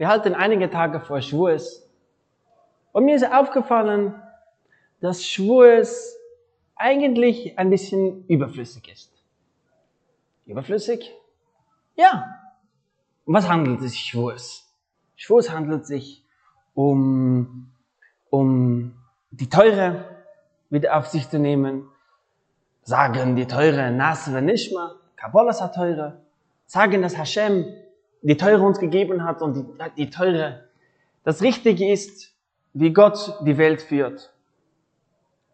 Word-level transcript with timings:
Wir 0.00 0.08
halten 0.08 0.34
einige 0.34 0.70
Tage 0.70 0.98
vor 0.98 1.20
Schwurs. 1.20 1.86
Und 2.92 3.04
mir 3.04 3.16
ist 3.16 3.30
aufgefallen, 3.30 4.14
dass 5.02 5.26
Schwurs 5.26 6.16
eigentlich 6.74 7.58
ein 7.58 7.68
bisschen 7.68 8.24
überflüssig 8.26 8.90
ist. 8.90 9.12
Überflüssig? 10.46 11.12
Ja. 11.96 12.34
Um 13.26 13.34
was 13.34 13.46
handelt 13.46 13.82
es 13.82 13.92
sich 13.92 14.00
Schwurs? 14.00 14.72
Schwurs 15.16 15.50
handelt 15.50 15.84
sich 15.84 16.24
um, 16.72 17.70
um 18.30 18.94
die 19.30 19.50
Teure 19.50 20.06
wieder 20.70 20.96
auf 20.96 21.08
sich 21.08 21.28
zu 21.28 21.38
nehmen, 21.38 21.86
sagen 22.84 23.36
die 23.36 23.46
Teure 23.46 23.90
Nasre 23.90 24.40
Nishma, 24.40 24.94
Kabbalas 25.16 25.60
hat 25.60 25.74
Teure, 25.74 26.22
sagen, 26.64 27.02
dass 27.02 27.18
Hashem 27.18 27.66
die 28.22 28.36
Teure 28.36 28.62
uns 28.62 28.78
gegeben 28.78 29.24
hat 29.24 29.42
und 29.42 29.54
die, 29.56 29.64
die 29.96 30.10
Teure 30.10 30.64
das 31.24 31.42
Richtige 31.42 31.90
ist, 31.90 32.32
wie 32.72 32.92
Gott 32.92 33.38
die 33.42 33.58
Welt 33.58 33.82
führt. 33.82 34.32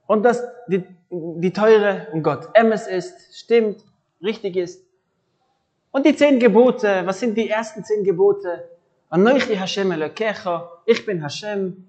Und 0.06 0.22
dass 0.22 0.42
die, 0.68 0.84
die 1.10 1.52
Teure 1.52 2.08
und 2.12 2.22
Gott 2.22 2.48
Emes 2.54 2.86
ist, 2.86 3.36
stimmt, 3.36 3.84
richtig 4.22 4.56
ist. 4.56 4.84
Und 5.90 6.06
die 6.06 6.14
zehn 6.14 6.38
Gebote, 6.38 7.02
was 7.06 7.20
sind 7.20 7.36
die 7.36 7.48
ersten 7.48 7.82
zehn 7.84 8.04
Gebote? 8.04 8.68
Ich 10.84 11.06
bin 11.06 11.22
Hashem. 11.22 11.86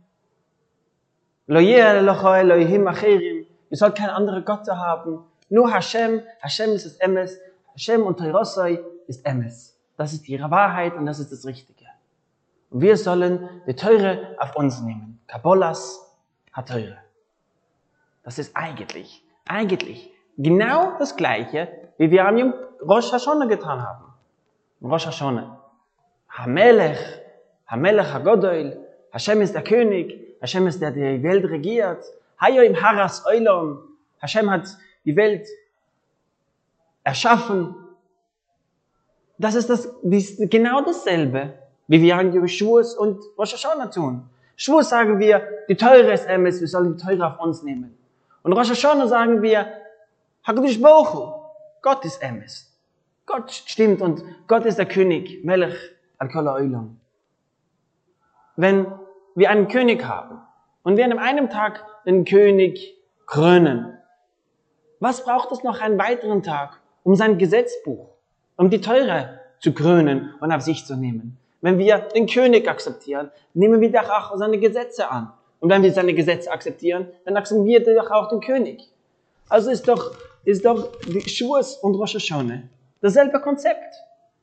Lo 1.48 1.60
Acherim, 1.60 3.46
ihr 3.70 3.78
sollt 3.78 3.96
keine 3.96 4.14
andere 4.14 4.44
Götter 4.44 4.78
haben. 4.78 5.24
Nur 5.50 5.72
Hashem, 5.72 6.22
Hashem 6.40 6.72
ist 6.72 6.86
das 6.86 6.96
Emes, 6.98 7.40
Hashem 7.74 8.04
und 8.04 8.18
Teirosai 8.18 8.80
ist 9.08 9.26
Emes. 9.26 9.77
Das 9.98 10.14
ist 10.14 10.30
ihre 10.30 10.50
Wahrheit 10.52 10.94
und 10.94 11.06
das 11.06 11.20
ist 11.20 11.32
das 11.32 11.46
Richtige. 11.46 11.86
Und 12.70 12.82
wir 12.82 12.98
sollen 12.98 13.50
die 13.66 13.76
Teure 13.76 14.36
auf 14.40 14.56
uns 14.56 14.82
nehmen. 14.82 15.20
Kabbalas 15.28 16.16
hat 16.54 16.70
Teure. 16.70 16.98
Das 18.24 18.40
ist 18.40 18.56
eigentlich, 18.56 19.24
eigentlich 19.48 20.12
genau 20.38 20.98
das 21.00 21.16
Gleiche, 21.16 21.68
wie 21.98 22.12
wir 22.12 22.28
am 22.28 22.54
Rosh 22.82 23.12
Hashanah 23.12 23.46
getan 23.46 23.82
haben. 23.82 24.06
Rosh 24.82 25.08
Hashanah. 25.08 25.60
Hamelech, 26.30 27.00
Hamelech 27.66 28.14
HaGodoil, 28.14 28.78
Hashem 29.12 29.42
ist 29.42 29.56
der 29.56 29.64
König, 29.64 30.38
Hashem 30.42 30.68
ist 30.68 30.82
der, 30.82 30.92
der 30.92 31.18
die 31.18 31.24
Welt 31.24 31.46
regiert. 31.46 32.04
Hayo 32.40 32.62
im 32.62 32.80
Haras 32.80 33.26
Oilom, 33.26 33.80
Hashem 34.20 34.50
hat 34.52 34.68
die 35.06 35.16
Welt 35.16 35.48
erschaffen. 37.04 37.76
Das 39.38 39.56
ist 39.56 39.70
das, 39.70 39.86
ist 40.04 40.50
genau 40.50 40.82
dasselbe, 40.82 41.54
wie 41.88 42.02
wir 42.02 42.18
an 42.18 42.48
Schwurs 42.48 42.96
und 42.96 43.22
Rosh 43.38 43.54
Hashanah 43.54 43.88
tun. 43.88 44.30
Schwurs 44.56 44.90
sagen 44.90 45.20
wir, 45.20 45.48
die 45.70 45.76
Teure 45.76 46.12
ist 46.12 46.26
Emes, 46.26 46.60
wir 46.60 46.68
sollen 46.68 46.98
die 46.98 47.04
Teure 47.04 47.28
auf 47.28 47.40
uns 47.40 47.62
nehmen. 47.62 47.96
Und 48.42 48.54
Rosh 48.54 48.70
Hashanah 48.70 49.08
sagen 49.08 49.42
wir, 49.42 49.68
Hakadosh 50.44 50.82
Baruch 50.82 51.38
Gott 51.82 52.04
ist 52.06 52.22
Emes. 52.22 52.74
Gott 53.26 53.52
stimmt 53.52 54.02
und 54.02 54.24
Gott 54.48 54.66
ist 54.66 54.78
der 54.78 54.86
König, 54.86 55.44
Melech 55.44 55.76
Oilam. 56.20 57.00
Wenn 58.56 58.88
wir 59.36 59.50
einen 59.52 59.68
König 59.68 60.04
haben 60.06 60.42
und 60.84 60.98
wir 60.98 61.06
an 61.06 61.20
einem 61.20 61.50
Tag 61.50 61.86
den 62.06 62.26
König 62.26 62.98
krönen, 63.26 63.98
was 65.00 65.24
braucht 65.24 65.52
es 65.52 65.64
noch 65.64 65.80
einen 65.80 66.00
weiteren 66.00 66.42
Tag, 66.42 66.82
um 67.04 67.16
sein 67.16 67.38
Gesetzbuch, 67.38 68.17
um 68.58 68.70
die 68.70 68.82
Teure 68.82 69.40
zu 69.60 69.74
krönen 69.74 70.34
und 70.40 70.52
auf 70.52 70.62
sich 70.62 70.86
zu 70.86 70.96
nehmen? 70.96 71.38
Wenn 71.62 71.78
wir 71.78 72.00
den 72.00 72.28
König 72.28 72.68
akzeptieren, 72.68 73.32
nehmen 73.54 73.82
wir 73.82 73.92
doch 73.92 74.10
auch 74.10 74.38
seine 74.38 74.60
Gesetze 74.60 75.10
an. 75.10 75.32
Und 75.60 75.70
wenn 75.70 75.82
wir 75.82 75.92
seine 75.92 76.14
Gesetze 76.14 76.52
akzeptieren, 76.52 77.08
dann 77.26 77.38
akzeptieren 77.38 77.86
wir 77.86 77.96
doch 77.96 78.12
auch 78.12 78.30
den 78.30 78.42
König. 78.42 78.82
Also 79.50 79.72
ist 79.72 79.88
doch, 79.88 80.12
ist 80.44 80.66
doch 80.66 80.92
die 81.08 81.28
Schwurs 81.28 81.78
und 81.78 81.96
Rosh 81.96 82.16
Hashanah 82.16 82.64
dasselbe 83.02 83.40
Konzept, 83.40 83.96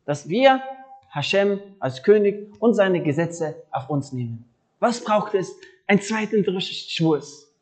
dass 0.06 0.28
wir 0.28 0.62
Hashem 1.10 1.60
als 1.78 2.02
König 2.02 2.52
und 2.60 2.74
seine 2.74 3.02
Gesetze 3.02 3.56
auf 3.70 3.88
uns 3.88 4.12
nehmen. 4.12 4.44
Was 4.80 5.02
braucht 5.02 5.34
es? 5.34 5.52
Ein 5.86 6.00
zweiten 6.00 6.44
Schwurs. 6.60 7.52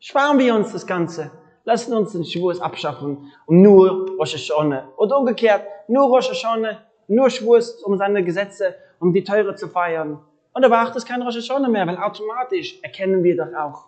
Sparen 0.00 0.38
wir 0.38 0.54
uns 0.54 0.72
das 0.72 0.86
Ganze. 0.86 1.30
Lassen 1.68 1.92
uns 1.92 2.12
den 2.12 2.24
Schwurs 2.24 2.62
abschaffen 2.62 3.30
und 3.44 3.60
nur 3.60 4.08
Rosh 4.16 4.32
Hashanah. 4.32 4.88
Oder 4.96 5.18
umgekehrt, 5.18 5.66
nur 5.86 6.08
Rosh 6.08 6.30
Hashanah, 6.30 6.78
nur 7.08 7.28
Schwurs 7.28 7.82
um 7.82 7.98
seine 7.98 8.24
Gesetze, 8.24 8.74
um 8.98 9.12
die 9.12 9.22
Teure 9.22 9.54
zu 9.54 9.68
feiern. 9.68 10.18
Und 10.54 10.62
da 10.62 10.68
braucht 10.68 10.96
es 10.96 11.04
kein 11.04 11.20
Rosh 11.20 11.36
Hashanah 11.36 11.68
mehr, 11.68 11.86
weil 11.86 11.98
automatisch 11.98 12.78
erkennen 12.82 13.22
wir 13.22 13.36
doch 13.36 13.52
auch 13.52 13.84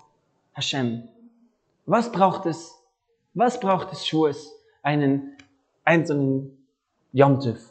Hashem. 0.52 1.08
Was 1.86 2.12
braucht 2.12 2.44
es? 2.44 2.78
Was 3.32 3.58
braucht 3.58 3.90
es 3.92 4.06
Schwurs? 4.06 4.54
Einen 4.82 5.38
einzelnen 5.82 6.62
Yom 7.12 7.40
Tov. 7.40 7.69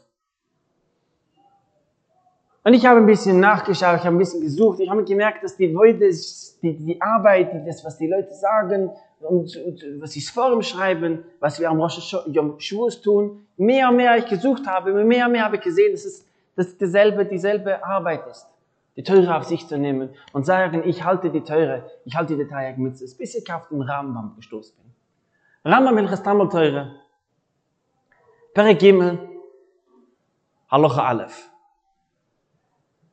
Und 2.64 2.74
ich 2.74 2.86
habe 2.86 3.00
ein 3.00 3.06
bisschen 3.06 3.40
nachgeschaut, 3.40 4.00
ich 4.00 4.06
habe 4.06 4.16
ein 4.16 4.18
bisschen 4.18 4.42
gesucht, 4.42 4.80
ich 4.80 4.90
habe 4.90 5.04
gemerkt, 5.04 5.44
dass 5.44 5.56
die 5.56 5.68
Leute, 5.68 6.10
die, 6.62 6.76
die 6.76 7.02
Arbeit, 7.02 7.54
die, 7.54 7.66
das, 7.66 7.84
was 7.86 7.98
die 7.98 8.08
Leute 8.08 8.34
sagen 8.34 8.92
und, 9.22 9.56
und 9.56 9.84
was 10.00 10.12
sie 10.12 10.22
Forum 10.22 10.62
schreiben, 10.62 11.24
was 11.40 11.60
wir 11.60 11.70
am 11.70 11.80
Rosh 11.80 12.14
Yom 12.28 12.60
Shavuos 12.60 13.02
tun, 13.02 13.46
mehr 13.58 13.90
und 13.90 13.96
mehr 13.96 14.18
ich 14.18 14.26
gesucht 14.28 14.68
habe, 14.68 14.92
mehr 15.04 15.26
und 15.26 15.32
mehr 15.32 15.46
habe 15.46 15.56
ich 15.56 15.62
gesehen, 15.62 15.94
dass 15.94 16.06
es 16.06 16.26
dass 16.60 16.78
dieselbe, 16.78 17.26
dieselbe 17.26 17.82
Arbeit 17.86 18.28
ist. 18.28 18.46
Die 18.98 19.04
Teure 19.04 19.38
auf 19.38 19.46
sich 19.46 19.66
zu 19.66 19.78
nehmen 19.78 20.10
und 20.34 20.46
sagen, 20.46 20.84
ich 20.86 21.06
halte 21.06 21.30
die 21.30 21.40
Teure, 21.40 21.90
ich 22.04 22.18
halte 22.18 22.36
die 22.36 22.46
Tayag 22.46 22.78
mit, 22.78 23.00
bis 23.00 23.36
ich 23.36 23.54
auf 23.54 23.70
den 23.70 23.82
Rambam 23.82 24.36
gestoßen 24.36 24.76
bin. 24.76 25.72
Rambam 25.72 25.98
Hilchas 25.98 26.22
Tamil 26.22 26.50
Teure, 26.50 26.96
Perek 28.54 28.78
Gimel, 28.78 29.20
Halacha 30.70 31.02
Aleph. 31.08 31.50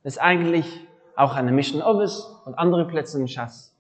Ist 0.06 0.18
eigentlich 0.18 0.86
auch 1.16 1.34
eine 1.34 1.50
Mission 1.50 1.82
Ovis 1.82 2.20
und 2.44 2.54
andere 2.54 2.86
Plätze 2.86 3.18
im 3.18 3.26
Schass. 3.26 3.74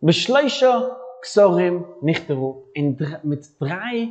Beschleuscher 0.00 0.98
Xorim 1.22 1.84
Nichteru 2.00 2.64
mit 3.22 3.48
drei 3.60 4.08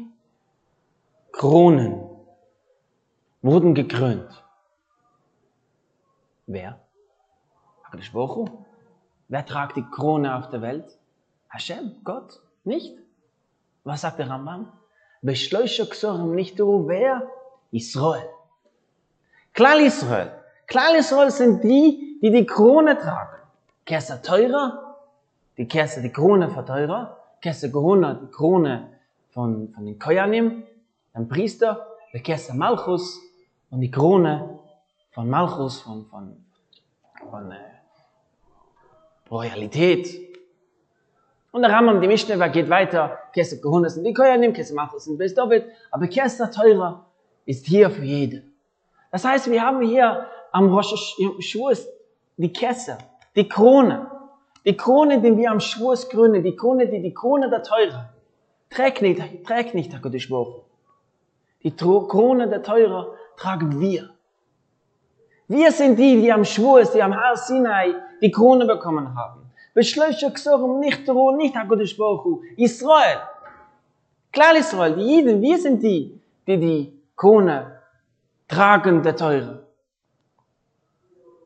Kronen 1.33 2.09
wurden 3.41 3.75
gekrönt. 3.75 4.45
Wer? 6.45 6.79
Baruch 8.13 8.49
Wer 9.27 9.45
tragt 9.45 9.75
die 9.75 9.85
Krone 9.91 10.37
auf 10.37 10.49
der 10.51 10.61
Welt? 10.61 10.97
Hashem, 11.49 11.97
Gott, 12.05 12.39
nicht? 12.63 12.97
Was 13.83 14.01
sagt 14.01 14.19
der 14.19 14.29
Rambam? 14.29 14.71
Beschleuscher 15.21 15.85
Xorim 15.85 16.33
Nichteru, 16.33 16.87
wer? 16.87 17.29
Israel. 17.71 18.29
Klal 19.55 19.79
Israel. 19.79 20.31
Klal 20.67 20.95
Israel 20.95 21.31
sind 21.31 21.63
die, 21.63 22.19
die 22.21 22.29
die 22.29 22.45
Krone 22.45 22.97
tragen. 22.97 23.38
Kerser 23.85 24.21
teurer, 24.21 24.97
die 25.57 25.66
Kerse, 25.66 26.01
die 26.01 26.11
Krone 26.11 26.49
von 26.49 26.66
teurer, 26.66 27.17
Kerse 27.41 27.71
Corona, 27.71 28.16
die 28.16 28.27
Krone 28.27 28.89
von, 29.29 29.71
von 29.73 29.85
den 29.85 29.97
Koyanim, 29.97 30.63
ein 31.13 31.27
Priester, 31.29 31.88
der 32.11 32.21
Kerse 32.21 32.53
Malchus 32.53 33.21
und 33.69 33.79
die 33.79 33.89
Krone 33.89 34.59
von 35.11 35.29
Malchus, 35.29 35.79
von, 35.81 36.05
von, 36.07 36.35
von 37.29 37.51
äh, 37.51 37.55
Royalität. 39.31 40.35
Und 41.51 41.61
der 41.61 41.72
Rambam, 41.72 42.01
die 42.01 42.07
Mishnah, 42.07 42.47
geht 42.49 42.69
weiter, 42.69 43.19
Kerse 43.31 43.61
Corona 43.61 43.87
sind 43.87 44.03
die 44.03 44.13
Koyanim, 44.13 44.51
Kerse 44.51 44.73
Malchus 44.73 45.05
sind 45.05 45.17
Bis 45.17 45.33
aber 45.37 46.07
Kerse 46.07 46.51
teurer 46.51 47.05
ist 47.45 47.66
hier 47.66 47.89
für 47.89 48.03
jeden. 48.03 48.54
Das 49.16 49.23
heißt, 49.23 49.50
wir 49.50 49.62
haben 49.62 49.79
hier 49.82 50.28
am 50.52 50.73
Rosh 50.73 51.16
Schwurs 51.40 51.88
die 52.35 52.52
Kesse, 52.52 52.97
die 53.34 53.47
Krone. 53.47 54.12
Die 54.66 54.76
Krone, 54.76 55.22
die 55.22 55.38
wir 55.38 55.52
am 55.52 55.62
Schwurs 55.62 56.09
krönen, 56.09 56.44
die 56.44 56.53
Krone, 56.53 56.85
die 56.90 57.02
die 57.02 57.14
Krone 57.14 57.50
der 57.50 57.64
Teure. 57.64 58.09
Trägt 58.70 59.02
nicht, 59.02 59.22
trägt 59.47 59.73
nicht 59.73 59.94
der 59.94 60.02
Gottes 60.02 60.28
Die 61.64 61.72
Krone 61.72 62.50
der 62.50 62.62
Teure 62.62 63.14
tragen 63.38 63.79
wir. 63.79 64.09
Wir 65.47 65.72
sind 65.72 65.97
die, 65.97 66.20
die 66.20 66.34
am 66.34 66.44
Schwurs, 66.44 66.91
die 66.91 67.02
am 67.02 67.16
Har 67.16 67.38
Sinai 67.38 67.96
die 68.22 68.32
Krone 68.32 68.66
bekommen 68.66 69.16
haben. 69.16 69.50
Beschlösche 69.73 70.29
Xorum 70.34 70.82
nicht 70.82 71.09
Ruhe, 71.09 71.38
nicht 71.38 71.56
HaKadosh 71.56 71.96
Baruch 71.96 72.41
Israel. 72.58 73.22
Klar 74.34 74.58
Israel, 74.58 74.94
die 74.94 75.03
Jiden, 75.03 75.41
wir 75.41 75.58
sind 75.58 75.82
die, 75.82 76.20
die 76.46 76.58
die 76.58 76.94
Krone 77.16 77.74
tragen 78.47 79.03
der 79.03 79.15
Teure. 79.15 79.65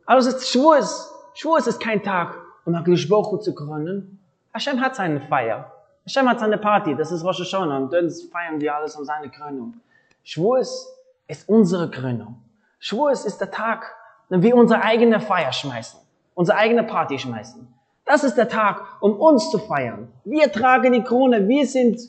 Also 0.06 0.30
es 0.30 0.36
ist 0.36 0.52
Schwurs. 0.52 1.14
Schwurs 1.34 1.68
ist 1.68 1.80
kein 1.80 2.04
Tag, 2.04 2.38
um 2.66 2.76
HaKadosh 2.76 3.08
zu 3.42 3.54
krönen. 3.54 4.20
Hashem 4.54 4.82
hat 4.82 4.96
seine 4.96 5.22
Feier. 5.22 5.72
Hashem 6.06 6.28
hat 6.28 6.40
seine 6.40 6.58
Party, 6.58 6.96
das 6.96 7.12
ist 7.12 7.24
Rosh 7.24 7.40
Hashanah 7.40 7.78
und 7.78 7.94
dann 7.94 8.10
feiern 8.10 8.60
wir 8.60 8.76
alles 8.76 8.96
um 8.96 9.06
seine 9.06 9.30
Krönung. 9.30 9.76
Schwurs 10.24 10.92
ist 11.28 11.48
unsere 11.48 11.90
Krönung. 11.92 12.42
Schwurs 12.80 13.26
ist 13.26 13.38
der 13.40 13.52
Tag, 13.52 13.96
wenn 14.30 14.42
wir 14.42 14.56
unsere 14.56 14.82
eigene 14.82 15.20
Feier 15.20 15.54
schmeißen, 15.54 16.00
unsere 16.34 16.58
eigene 16.58 16.84
Party 16.84 17.20
schmeißen. 17.20 17.68
Das 18.06 18.24
ist 18.24 18.36
der 18.36 18.50
Tag, 18.50 18.82
um 19.02 19.14
uns 19.20 19.52
zu 19.52 19.60
feiern. 19.60 20.12
Wir 20.24 20.52
tragen 20.52 20.94
die 20.94 21.04
Krone, 21.04 21.48
wir 21.48 21.68
sind 21.68 22.00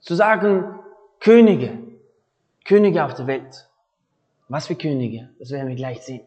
zu 0.00 0.14
sagen 0.14 0.78
Könige, 1.20 1.78
Könige 2.64 3.04
auf 3.04 3.14
der 3.14 3.26
Welt. 3.26 3.68
Was 4.48 4.66
für 4.66 4.74
Könige, 4.74 5.30
das 5.38 5.50
werden 5.50 5.68
wir 5.68 5.76
gleich 5.76 6.02
sehen. 6.02 6.22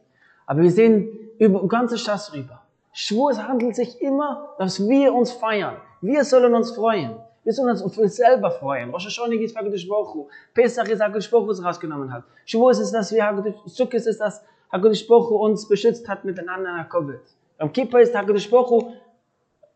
Aber 0.45 0.61
wir 0.61 0.71
sehen 0.71 1.07
über 1.39 1.67
ganze 1.67 1.97
Stadt 1.97 2.31
rüber. 2.33 2.63
Schwur, 2.93 3.31
es 3.31 3.39
handelt 3.39 3.75
sich 3.75 4.01
immer, 4.01 4.55
dass 4.57 4.79
wir 4.87 5.13
uns 5.13 5.31
feiern. 5.31 5.77
Wir 6.01 6.23
sollen 6.23 6.53
uns 6.55 6.71
freuen. 6.71 7.15
Wir 7.43 7.53
sollen 7.53 7.69
uns 7.69 7.93
für 7.93 8.01
uns 8.01 8.15
selber 8.15 8.51
freuen. 8.51 8.89
Rosh 8.89 9.05
Hashanah 9.05 9.35
ist 9.35 9.55
HaKadosh 9.55 9.87
Baruch. 9.87 10.29
Pesach 10.53 10.87
ist 10.89 11.01
HaKadosh 11.01 11.29
Baruch 11.29 11.47
was 11.47 11.63
rausgenommen 11.63 12.11
hat. 12.11 12.23
Schwur 12.45 12.71
ist 12.71 12.79
es, 12.79 12.91
dass 12.91 13.11
wir 13.11 13.55
Sukkot 13.65 13.93
ist 13.93 14.07
es, 14.07 14.17
dass 14.17 14.43
HaKadosh 14.71 15.07
Baruch 15.07 15.31
uns 15.31 15.67
beschützt 15.67 16.07
hat 16.07 16.25
miteinander 16.25 16.75
nach 16.75 16.89
Covid. 16.89 17.21
Am 17.57 17.71
Kippur 17.71 18.01
ist 18.01 18.15
HaKadosh 18.15 18.49
Baruch 18.49 18.91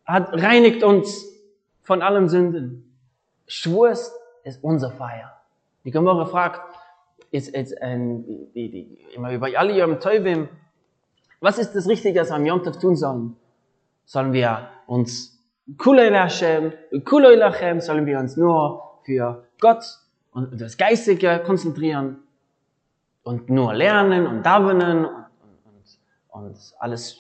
hat 0.06 0.34
reinigt 0.34 0.84
uns 0.84 1.26
von 1.82 2.02
allen 2.02 2.28
Sünden. 2.28 2.92
Schwur 3.48 3.92
ist 3.92 4.12
unser 4.62 4.92
Feier. 4.92 5.41
Die 5.84 5.92
Gemara 5.92 6.26
fragt, 6.26 6.62
ist, 7.32 7.50
ist, 7.50 7.72
äh, 7.74 7.98
die, 7.98 8.70
die, 8.70 8.98
immer 9.16 9.32
über 9.32 9.48
alle 9.56 9.78
Yom 9.78 10.00
Teuvim, 10.00 10.48
was 11.40 11.58
ist 11.58 11.74
das 11.74 11.88
Richtige, 11.88 12.22
was 12.22 12.30
wir 12.30 12.36
am 12.36 12.46
Yom 12.46 12.64
Tov 12.64 12.78
tun 12.78 12.96
sollen? 12.96 13.36
Sollen 14.06 14.34
wir 14.34 14.70
uns 14.86 15.40
Kuloi 15.78 16.10
Lachem, 16.10 16.74
Kuloi 17.04 17.36
Lachem, 17.36 17.80
sollen 17.80 18.06
wir 18.06 18.20
uns 18.20 18.38
nur 18.38 19.00
für 19.06 19.44
Gott 19.60 19.84
und 20.32 20.60
das 20.60 20.78
Geistige 20.78 21.42
konzentrieren 21.46 22.18
und 23.24 23.50
nur 23.50 23.74
lernen 23.74 24.28
und 24.28 24.44
davenen 24.44 25.06
und, 25.06 25.26
und, 26.32 26.46
und 26.46 26.74
alles 26.80 27.20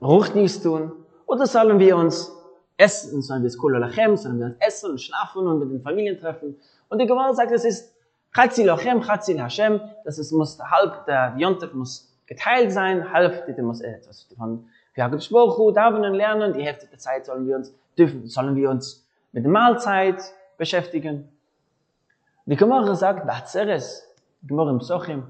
Ruchnis 0.00 0.62
tun? 0.62 0.92
Oder 1.26 1.46
sollen 1.46 1.78
wir 1.78 1.96
uns 1.96 2.32
essen, 2.76 3.20
sollen 3.20 3.42
wir 3.42 3.48
es 3.48 3.58
Kuloi 3.58 3.78
Lachem, 3.80 4.16
sollen 4.16 4.38
wir 4.38 4.46
uns 4.46 4.56
essen 4.60 4.92
und 4.92 5.00
schlafen 5.00 5.46
und 5.46 5.58
mit 5.58 5.70
den 5.72 5.82
Familien 5.82 6.18
treffen? 6.18 6.56
Und 6.90 6.98
die 6.98 7.06
Gemara 7.06 7.32
sagt, 7.32 7.52
es 7.52 7.64
ist 7.64 7.94
Chatzi 8.34 8.64
Lachem, 8.64 9.00
Chatzi 9.00 9.34
Hashem, 9.36 9.80
das 10.04 10.18
ist, 10.18 10.32
muss, 10.32 10.58
halb 10.60 11.06
der 11.06 11.34
Yontef 11.38 11.72
muss 11.72 12.12
geteilt 12.26 12.72
sein, 12.72 13.10
halb, 13.10 13.46
die 13.46 13.62
muss 13.62 13.80
etwas 13.80 14.28
von 14.36 14.66
wir 14.94 15.04
haben 15.04 15.12
gesprochen, 15.12 15.72
davenen 15.72 16.14
lernen, 16.14 16.52
die 16.52 16.62
Hälfte 16.62 16.86
der 16.86 16.98
Zeit 16.98 17.24
sollen 17.26 17.46
wir 17.46 17.56
uns, 17.56 17.72
dürfen, 17.96 18.26
sollen 18.26 18.56
wir 18.56 18.70
uns 18.70 19.06
mit 19.32 19.44
der 19.44 19.50
Mahlzeit 19.50 20.20
beschäftigen. 20.58 21.28
Die 22.44 22.56
Gemara 22.56 22.94
sagt, 22.96 23.26
Batzeres, 23.26 24.06
Gemara 24.42 24.70
im 24.70 24.78
Psochim, 24.78 25.22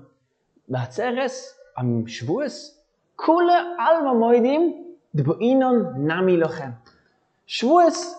Batzeres, 0.67 1.59
am 1.75 2.07
Schwurz, 2.09 2.83
kule 3.17 3.77
alma 3.79 4.15
moidim, 4.15 4.75
de 5.13 5.23
boinon 5.23 6.07
nami 6.07 6.37
lochem. 6.37 6.75
Schwurz, 7.47 8.17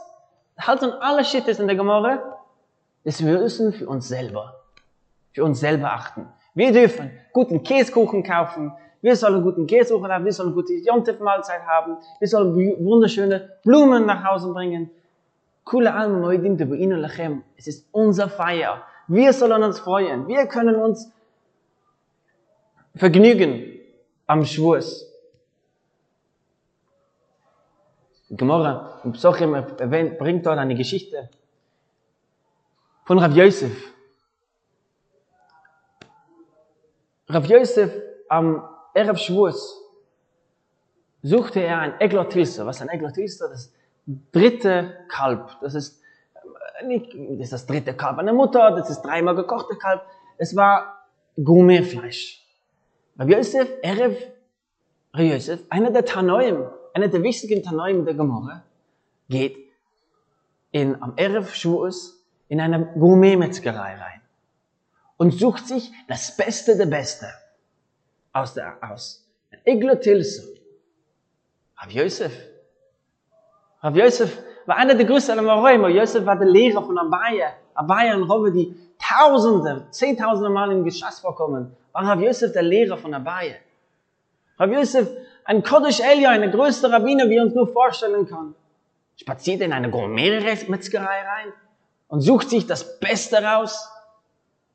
halten 0.60 0.92
alle 1.02 1.26
Schittes 1.26 1.60
in 1.60 1.68
der 1.68 1.76
Gemara, 1.76 2.41
dass 3.04 3.24
wir 3.26 3.40
müssen 3.40 3.74
für 3.74 3.88
uns 3.88 4.08
selber, 4.08 4.62
für 5.32 5.44
uns 5.44 5.60
selber 5.60 5.92
achten. 5.94 6.28
Wir 6.54 6.72
dürfen 6.72 7.12
guten 7.34 7.64
Käsekuchen 7.64 8.24
kaufen, 8.24 8.74
wir 9.02 9.16
sollen 9.16 9.42
guten 9.42 9.66
Käsekuchen 9.66 10.12
haben, 10.12 10.26
wir 10.26 10.34
sollen 10.34 10.54
gute 10.54 10.74
Jontef-Mahlzeit 10.74 11.66
haben, 11.66 11.98
wir 12.20 12.28
sollen 12.28 12.56
wunderschöne 12.86 13.58
Blumen 13.64 14.06
nach 14.06 14.24
Hause 14.24 14.54
bringen. 14.54 14.92
Es 17.58 17.68
ist 17.68 17.88
unser 17.92 18.30
Feier. 18.30 18.84
Wir 19.08 19.34
sollen 19.34 19.64
uns 19.64 19.80
freuen. 19.80 20.28
Wir 20.28 20.46
können 20.48 20.76
uns 20.76 21.12
vergnügen 22.96 23.80
am 24.28 24.46
Schwurs. 24.46 25.08
Gemorra 28.30 29.02
im 29.04 29.12
Psochim 29.14 29.54
erwähnt, 29.54 30.18
bringt 30.18 30.46
dort 30.46 30.58
eine 30.58 30.76
Geschichte 30.76 31.30
von 33.04 33.20
Rav 33.20 33.36
Yosef. 33.36 33.94
Rav 37.28 37.46
Yosef 37.46 37.92
am 38.30 38.68
Erev 38.94 39.18
Shavuos 39.18 39.82
suchte 41.24 41.62
er 41.62 41.80
ein 41.80 42.00
Eglotilster. 42.00 42.66
Was 42.66 42.78
ist 42.78 42.82
ein 42.84 42.90
Eglotilster? 42.90 43.50
Das 43.50 43.72
dritte 44.32 45.06
Kalb. 45.08 45.58
Das 45.62 45.76
ist 45.76 46.02
äh, 46.82 47.00
das 47.38 47.46
ist 47.46 47.54
das 47.54 47.66
dritte 47.66 47.94
Kalb 47.94 48.18
einer 48.18 48.34
Mutter, 48.34 48.72
das 48.72 48.90
ist 48.90 49.02
dreimal 49.02 49.36
gekochte 49.36 49.76
Kalb. 49.76 50.02
Es 50.38 50.56
war 50.56 51.06
Gourmetfleisch. 51.42 52.46
Rabbi 53.18 53.34
Yosef, 53.34 53.70
Erev, 53.82 54.18
Rabbi 55.14 55.34
Yosef, 55.34 55.60
einer 55.70 55.92
der 55.92 56.06
Tanoim, 56.06 56.68
einer 56.94 57.08
der 57.08 57.24
wichtigen 57.24 57.64
Tanoim 57.64 58.06
der 58.06 58.16
Gemorre, 58.16 58.64
geht 59.30 59.58
in, 60.72 61.02
am 61.02 61.14
Erev 61.16 61.54
Shavuos 61.54 62.21
in 62.52 62.60
eine 62.60 62.86
Gourmetmetzgerei 63.00 63.96
rein 63.96 64.22
und 65.16 65.32
sucht 65.32 65.70
sich 65.70 65.90
das 66.10 66.36
Beste 66.36 66.76
der 66.76 66.86
Beste 66.86 67.28
aus 68.34 68.54
der, 68.54 68.78
aus. 68.82 69.26
Iglotilse. 69.64 70.44
Rav 71.78 71.90
Yosef. 71.92 72.34
Rav 73.82 73.96
Yosef 73.96 74.38
war 74.66 74.76
einer 74.76 74.96
der 74.96 75.06
größten. 75.06 75.40
Rav 75.40 75.90
Yosef 75.90 76.26
war 76.26 76.36
der 76.36 76.50
Lehrer 76.50 76.84
von 76.84 76.98
Abaya. 76.98 77.54
Abaya 77.74 78.16
und 78.16 78.30
Rove, 78.30 78.52
die 78.52 78.76
Tausende, 79.00 79.88
Zehntausende 79.92 80.50
Mal 80.50 80.74
in 80.74 80.84
Geschass 80.84 81.22
vorkommen. 81.22 81.74
War 81.94 82.04
Rav 82.04 82.20
Yosef 82.20 82.52
der 82.52 82.64
Lehrer 82.64 82.98
von 82.98 83.14
Abaya. 83.14 83.56
Rav 84.60 84.70
Yosef, 84.70 85.08
ein 85.46 85.64
Kodesh 85.64 86.02
Elia, 86.02 86.32
eine 86.32 86.52
größte 86.52 86.92
Rabbiner, 86.92 87.30
wie 87.30 87.40
uns 87.40 87.54
nur 87.54 87.72
vorstellen 87.72 88.28
kann. 88.28 88.56
Spaziert 89.16 89.62
in 89.62 89.72
eine 89.72 89.90
Gourmet-Metzgerei 89.90 91.22
rein 91.22 91.54
und 92.12 92.20
sucht 92.20 92.50
sich 92.50 92.68
das 92.68 93.00
Beste 93.00 93.42
raus. 93.42 93.90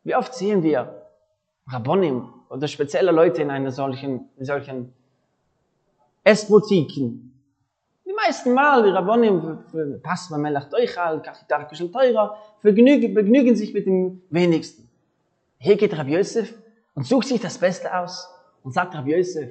Wie 0.05 0.17
oft 0.17 0.35
sehen 0.35 0.63
wir 0.63 1.03
Rabbonim, 1.69 2.33
oder 2.49 2.67
spezielle 2.67 3.13
Leute 3.13 3.43
in 3.43 3.51
einer 3.51 3.71
solchen, 3.71 4.31
in 4.39 4.45
solchen 4.45 4.95
Essboutiquen. 6.25 7.33
Die 8.07 8.13
meisten 8.13 8.55
Mal, 8.55 8.85
die 8.85 8.89
Rabbonim, 8.89 10.01
Pasma 10.03 10.39
Melach 10.39 10.71
Teuchal, 10.71 11.21
Kachitar 11.21 11.69
Kushel 11.69 11.91
Teura, 11.91 12.37
vergnügen, 12.63 13.13
begnügen 13.13 13.55
sich 13.55 13.75
mit 13.75 13.85
dem 13.85 14.23
Wenigsten. 14.31 14.89
Hier 15.59 15.77
geht 15.77 15.97
Rabbi 15.97 16.15
Yosef 16.17 16.55
und 16.95 17.07
sucht 17.07 17.29
sich 17.29 17.41
das 17.41 17.59
Beste 17.59 17.95
aus 17.95 18.29
und 18.63 18.73
sagt 18.73 18.95
Rabbi 18.95 19.15
Yosef, 19.15 19.51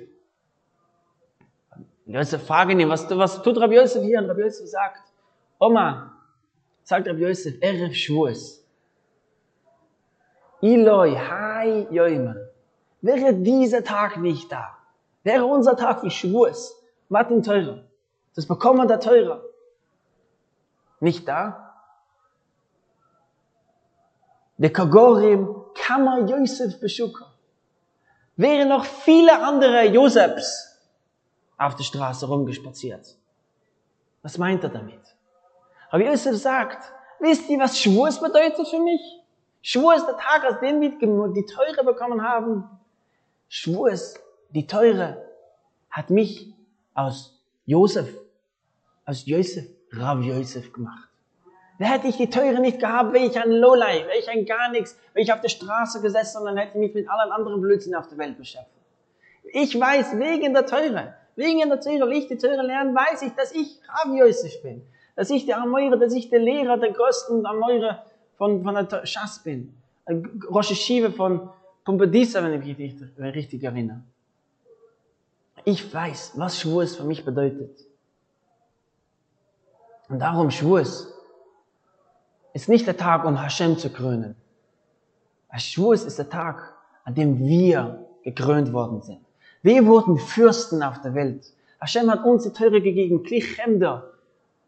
Yosef 2.07 2.47
fragen 2.47 2.79
ihn, 2.79 2.89
was, 2.89 3.07
was 3.11 3.43
tut 3.43 3.59
Rabbi 3.59 3.75
Yosef 3.75 4.03
hier? 4.03 4.19
Und 4.19 4.29
Rabbi 4.29 4.41
Yosef 4.41 4.67
sagt, 4.69 5.03
Oma, 5.59 6.14
sagt 6.85 7.07
Rabbi 7.07 7.23
Yosef, 7.23 7.55
Erev 7.61 7.93
Shvuos. 7.93 8.63
Iloi, 10.61 11.15
hai, 11.15 11.87
yoiman. 11.91 12.37
Wäre 13.01 13.33
dieser 13.33 13.83
Tag 13.83 14.17
nicht 14.17 14.51
da, 14.51 14.77
wäre 15.23 15.45
unser 15.45 15.75
Tag 15.75 16.01
wie 16.03 16.09
Schwurs, 16.09 16.73
Matten 17.09 17.43
teurer, 17.43 17.83
das 18.33 18.47
Bekommen 18.47 18.87
der 18.87 18.99
Teurer, 18.99 19.43
nicht 20.99 21.27
da, 21.27 21.75
der 24.57 24.71
Kagorim, 24.71 25.55
Kammer 25.75 26.27
Yosef 26.27 26.79
Beschuka, 26.79 27.31
wären 28.37 28.69
noch 28.69 28.85
viele 28.85 29.43
andere 29.43 29.85
Josefs 29.85 30.79
auf 31.57 31.75
der 31.75 31.83
Straße 31.83 32.25
rumgespaziert. 32.25 33.17
Was 34.23 34.37
meint 34.37 34.63
er 34.63 34.69
damit? 34.69 35.14
Aber 35.89 36.03
Josef 36.03 36.37
sagt, 36.37 36.91
wisst 37.19 37.49
ihr, 37.49 37.59
was 37.59 37.79
Schwurs 37.79 38.19
bedeutet 38.19 38.67
für 38.67 38.79
mich? 38.79 39.01
Schwur 39.61 39.95
ist 39.95 40.05
der 40.05 40.17
Tag, 40.17 40.45
aus 40.45 40.59
dem 40.59 40.81
wir 40.81 40.89
die 40.89 41.45
Teure 41.45 41.83
bekommen 41.83 42.21
haben. 42.21 42.69
Schwur 43.47 43.91
es, 43.91 44.13
die 44.49 44.67
Teure 44.67 45.25
hat 45.89 46.09
mich 46.09 46.53
aus 46.93 47.41
Josef, 47.65 48.09
aus 49.05 49.25
Josef, 49.25 49.65
Rav 49.91 50.21
Josef 50.21 50.71
gemacht. 50.71 51.09
Wer 51.77 51.89
hätte 51.89 52.07
ich 52.07 52.17
die 52.17 52.29
Teure 52.29 52.59
nicht 52.61 52.79
gehabt, 52.79 53.11
wäre 53.13 53.25
ich 53.25 53.37
ein 53.37 53.51
Lowlife, 53.51 54.07
wäre 54.07 54.17
ich 54.17 54.29
ein 54.29 54.45
gar 54.45 54.69
nichts, 54.69 54.97
wäre 55.13 55.23
ich 55.23 55.33
auf 55.33 55.41
der 55.41 55.49
Straße 55.49 56.01
gesessen 56.01 56.39
und 56.39 56.45
dann 56.45 56.57
hätte 56.57 56.77
ich 56.77 56.79
mich 56.79 56.93
mit 56.93 57.09
allen 57.09 57.31
anderen 57.31 57.59
Blödsinn 57.59 57.95
auf 57.95 58.07
der 58.07 58.17
Welt 58.17 58.37
beschäftigt. 58.37 58.71
Ich 59.51 59.79
weiß, 59.79 60.17
wegen 60.17 60.53
der 60.53 60.65
Teure, 60.65 61.15
wegen 61.35 61.67
der 61.67 61.81
Teure, 61.81 62.09
wie 62.09 62.19
ich 62.19 62.27
die 62.27 62.37
Teure 62.37 62.61
lerne, 62.61 62.95
weiß 62.95 63.23
ich, 63.23 63.33
dass 63.33 63.51
ich 63.51 63.79
Rav 63.89 64.15
Josef 64.15 64.61
bin. 64.61 64.83
Dass 65.15 65.29
ich 65.29 65.45
der 65.45 65.61
Amoire, 65.61 65.97
dass 65.97 66.13
ich 66.13 66.29
der 66.29 66.39
Lehrer 66.39 66.77
der 66.77 66.91
größten 66.91 67.45
Amoire 67.45 68.03
von, 68.37 68.63
von 68.63 68.75
der 68.75 69.05
Schass 69.05 69.39
bin. 69.43 69.73
Rosh 70.49 70.71
Hashiva 70.71 71.09
von, 71.11 71.49
Pumbedisa, 71.85 72.43
wenn 72.43 72.61
ich 72.61 72.77
mich 72.77 72.95
richtig, 73.19 73.63
erinnere. 73.63 74.01
Ich 75.63 75.93
weiß, 75.93 76.33
was 76.35 76.59
Schwurs 76.59 76.95
für 76.95 77.03
mich 77.03 77.23
bedeutet. 77.23 77.79
Und 80.09 80.19
darum 80.19 80.51
Schwurs 80.51 81.13
ist 82.53 82.69
nicht 82.69 82.87
der 82.87 82.97
Tag, 82.97 83.23
um 83.25 83.39
Hashem 83.41 83.77
zu 83.77 83.89
krönen. 83.89 84.35
Aschwus 85.49 86.03
ist 86.03 86.17
der 86.17 86.29
Tag, 86.29 86.73
an 87.03 87.13
dem 87.13 87.39
wir 87.39 88.05
gekrönt 88.23 88.73
worden 88.73 89.01
sind. 89.01 89.19
Wir 89.61 89.85
wurden 89.85 90.17
Fürsten 90.17 90.83
auf 90.83 91.01
der 91.01 91.13
Welt. 91.13 91.53
Hashem 91.79 92.09
hat 92.09 92.23
uns 92.25 92.43
die 92.43 92.51
Teure 92.51 92.81
gegeben, 92.81 93.23
Klich 93.23 93.55
Chemda. 93.55 94.11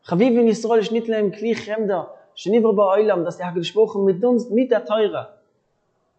Chaviv 0.07 0.39
in 0.39 0.47
Yisrael 0.47 0.83
Schnittlem, 0.83 1.31
Klich 1.31 1.65
Chemda. 1.65 2.13
Shnivra 2.33 2.69
Ba'olam, 2.69 3.23
dass 3.23 3.37
der 3.37 3.51
gesprochen 3.51 4.05
mit 4.05 4.23
uns, 4.23 4.49
mit 4.49 4.71
der 4.71 4.85
Teure, 4.85 5.39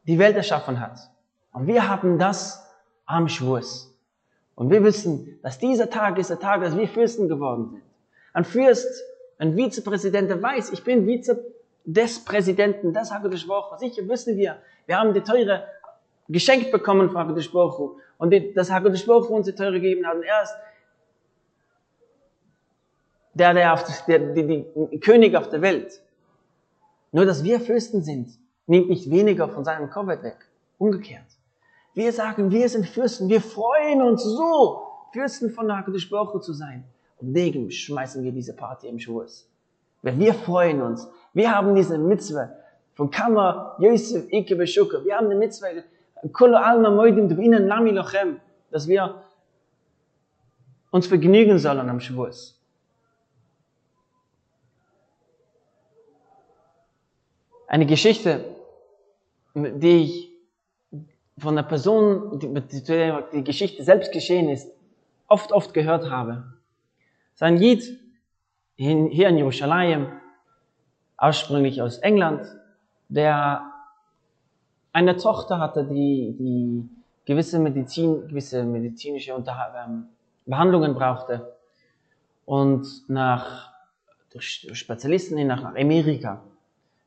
die 0.04 0.18
Welt 0.18 0.36
erschaffen 0.36 0.80
hat. 0.80 0.98
Und 1.52 1.66
wir 1.68 1.88
haben 1.88 2.18
das 2.18 2.66
am 3.06 3.28
Schwurs. 3.28 3.94
Und 4.56 4.70
wir 4.70 4.82
wissen, 4.82 5.38
dass 5.42 5.58
dieser 5.58 5.88
Tag 5.88 6.18
ist 6.18 6.30
der 6.30 6.40
Tag, 6.40 6.60
dass 6.60 6.76
wir 6.76 6.88
Fürsten 6.88 7.28
geworden 7.28 7.68
sind. 7.70 7.82
Ein 8.32 8.44
Fürst, 8.44 9.04
ein 9.38 9.56
Vizepräsident, 9.56 10.28
der 10.28 10.42
weiß, 10.42 10.72
ich 10.72 10.82
bin 10.82 11.06
Vize 11.06 11.40
des 11.84 12.24
Präsidenten, 12.24 12.92
das 12.92 13.12
habe 13.12 13.28
ich 13.28 13.32
gesprochen. 13.32 13.78
Sicher 13.78 14.06
wissen 14.08 14.36
wir, 14.36 14.56
wir 14.86 14.98
haben 14.98 15.14
die 15.14 15.22
Teure 15.22 15.62
geschenkt 16.28 16.72
bekommen 16.72 17.10
von 17.10 17.18
HaKadosh 17.22 17.52
Baruch 17.52 17.96
Und 18.18 18.34
das 18.54 18.70
HaKadosh 18.70 19.06
Baruch 19.06 19.30
uns 19.30 19.46
die 19.46 19.54
Teure 19.54 19.74
gegeben 19.74 20.04
hat. 20.04 20.16
Und 20.16 20.24
er 20.24 20.42
ist 20.42 20.54
der, 23.38 23.54
der, 23.54 23.72
auf, 23.72 23.84
der, 24.06 24.18
der, 24.18 24.44
der 24.44 24.98
König 25.00 25.36
auf 25.36 25.48
der 25.48 25.62
Welt. 25.62 26.00
Nur, 27.12 27.24
dass 27.24 27.44
wir 27.44 27.60
Fürsten 27.60 28.02
sind, 28.02 28.28
nimmt 28.66 28.88
nicht 28.88 29.10
weniger 29.10 29.48
von 29.48 29.64
seinem 29.64 29.90
Kovet 29.90 30.22
weg. 30.22 30.36
Umgekehrt. 30.78 31.24
Wir 31.94 32.12
sagen, 32.12 32.50
wir 32.50 32.68
sind 32.68 32.86
Fürsten, 32.86 33.28
wir 33.28 33.40
freuen 33.40 34.02
uns 34.02 34.22
so, 34.22 34.82
Fürsten 35.12 35.50
von 35.50 35.72
HaKadosh 35.72 36.10
Baruch 36.10 36.40
zu 36.40 36.52
sein. 36.52 36.84
Und 37.20 37.34
wegen 37.34 37.70
schmeißen 37.70 38.22
wir 38.22 38.30
diese 38.30 38.54
Party 38.54 38.86
im 38.86 38.98
Schoß. 38.98 39.48
Weil 40.02 40.18
wir 40.18 40.34
freuen 40.34 40.82
uns. 40.82 41.08
Wir 41.32 41.54
haben 41.54 41.74
diese 41.74 41.98
Mitzwe 41.98 42.50
von 42.94 43.10
Kammer, 43.10 43.76
Yosef, 43.80 44.30
Ike, 44.32 44.54
Beshuka. 44.54 45.04
Wir 45.04 45.16
haben 45.16 45.26
eine 45.26 45.36
Mitzwe, 45.36 45.84
Kolo 46.32 46.56
alma 46.56 46.90
moidim 46.90 47.28
lami 47.28 47.90
lochem, 47.90 48.40
dass 48.70 48.86
wir 48.86 49.22
uns 50.90 51.06
vergnügen 51.06 51.58
sollen 51.58 51.88
am 51.88 52.00
Shavuos. 52.00 52.57
Eine 57.68 57.84
Geschichte, 57.84 58.56
die 59.54 60.02
ich 60.04 60.30
von 61.36 61.56
einer 61.56 61.68
Person, 61.68 62.38
die, 62.38 62.48
die, 62.48 63.12
die 63.32 63.44
Geschichte 63.44 63.84
selbst 63.84 64.10
geschehen 64.10 64.48
ist, 64.48 64.72
oft, 65.28 65.52
oft 65.52 65.74
gehört 65.74 66.10
habe. 66.10 66.44
Sein 67.34 67.58
Jid 67.58 67.84
hier 68.76 69.28
in 69.28 69.36
Jerusalem, 69.36 70.06
ursprünglich 71.20 71.82
aus 71.82 71.98
England, 71.98 72.46
der 73.10 73.70
eine 74.92 75.16
Tochter 75.16 75.58
hatte, 75.58 75.84
die, 75.84 76.34
die 76.38 76.88
gewisse 77.26 77.58
Medizin, 77.58 78.28
gewisse 78.28 78.64
medizinische 78.64 79.32
ähm, 79.32 80.06
Behandlungen 80.46 80.94
brauchte 80.94 81.54
und 82.46 82.86
nach 83.08 83.74
durch, 84.30 84.66
Spezialisten 84.72 85.46
nach 85.46 85.64
Amerika 85.64 86.42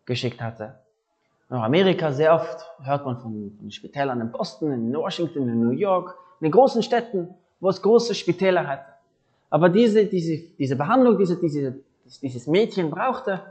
geschickt 0.05 0.41
hatte. 0.41 0.79
Nach 1.49 1.63
Amerika 1.63 2.11
sehr 2.13 2.33
oft 2.33 2.65
hört 2.83 3.05
man 3.05 3.17
von, 3.19 3.51
von 3.57 3.71
Spitälern 3.71 4.21
in 4.21 4.31
Boston, 4.31 4.71
in 4.71 4.93
Washington, 4.93 5.49
in 5.49 5.59
New 5.59 5.71
York, 5.71 6.15
in 6.39 6.45
den 6.45 6.51
großen 6.51 6.81
Städten, 6.81 7.35
wo 7.59 7.69
es 7.69 7.81
große 7.81 8.15
Spitäler 8.15 8.65
hatte. 8.65 8.85
Aber 9.49 9.67
diese, 9.67 10.05
diese, 10.05 10.37
diese 10.57 10.77
Behandlung, 10.77 11.17
diese, 11.17 11.37
diese, 11.37 11.79
dieses 12.21 12.47
Mädchen 12.47 12.89
brauchte, 12.89 13.41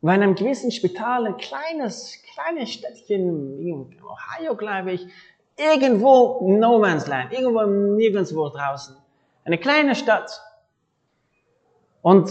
war 0.00 0.14
in 0.14 0.22
einem 0.22 0.34
gewissen 0.36 0.70
Spital, 0.70 1.26
ein 1.26 1.36
kleines, 1.36 2.22
kleines 2.34 2.70
Städtchen, 2.70 3.58
in 3.58 3.96
Ohio, 4.04 4.54
glaube 4.54 4.92
ich, 4.92 5.06
irgendwo 5.56 6.46
No 6.56 6.78
Man's 6.78 7.08
Land, 7.08 7.32
irgendwo 7.32 7.62
nirgendwo 7.62 8.48
draußen. 8.48 8.96
Eine 9.44 9.58
kleine 9.58 9.94
Stadt. 9.94 10.40
Und 12.02 12.30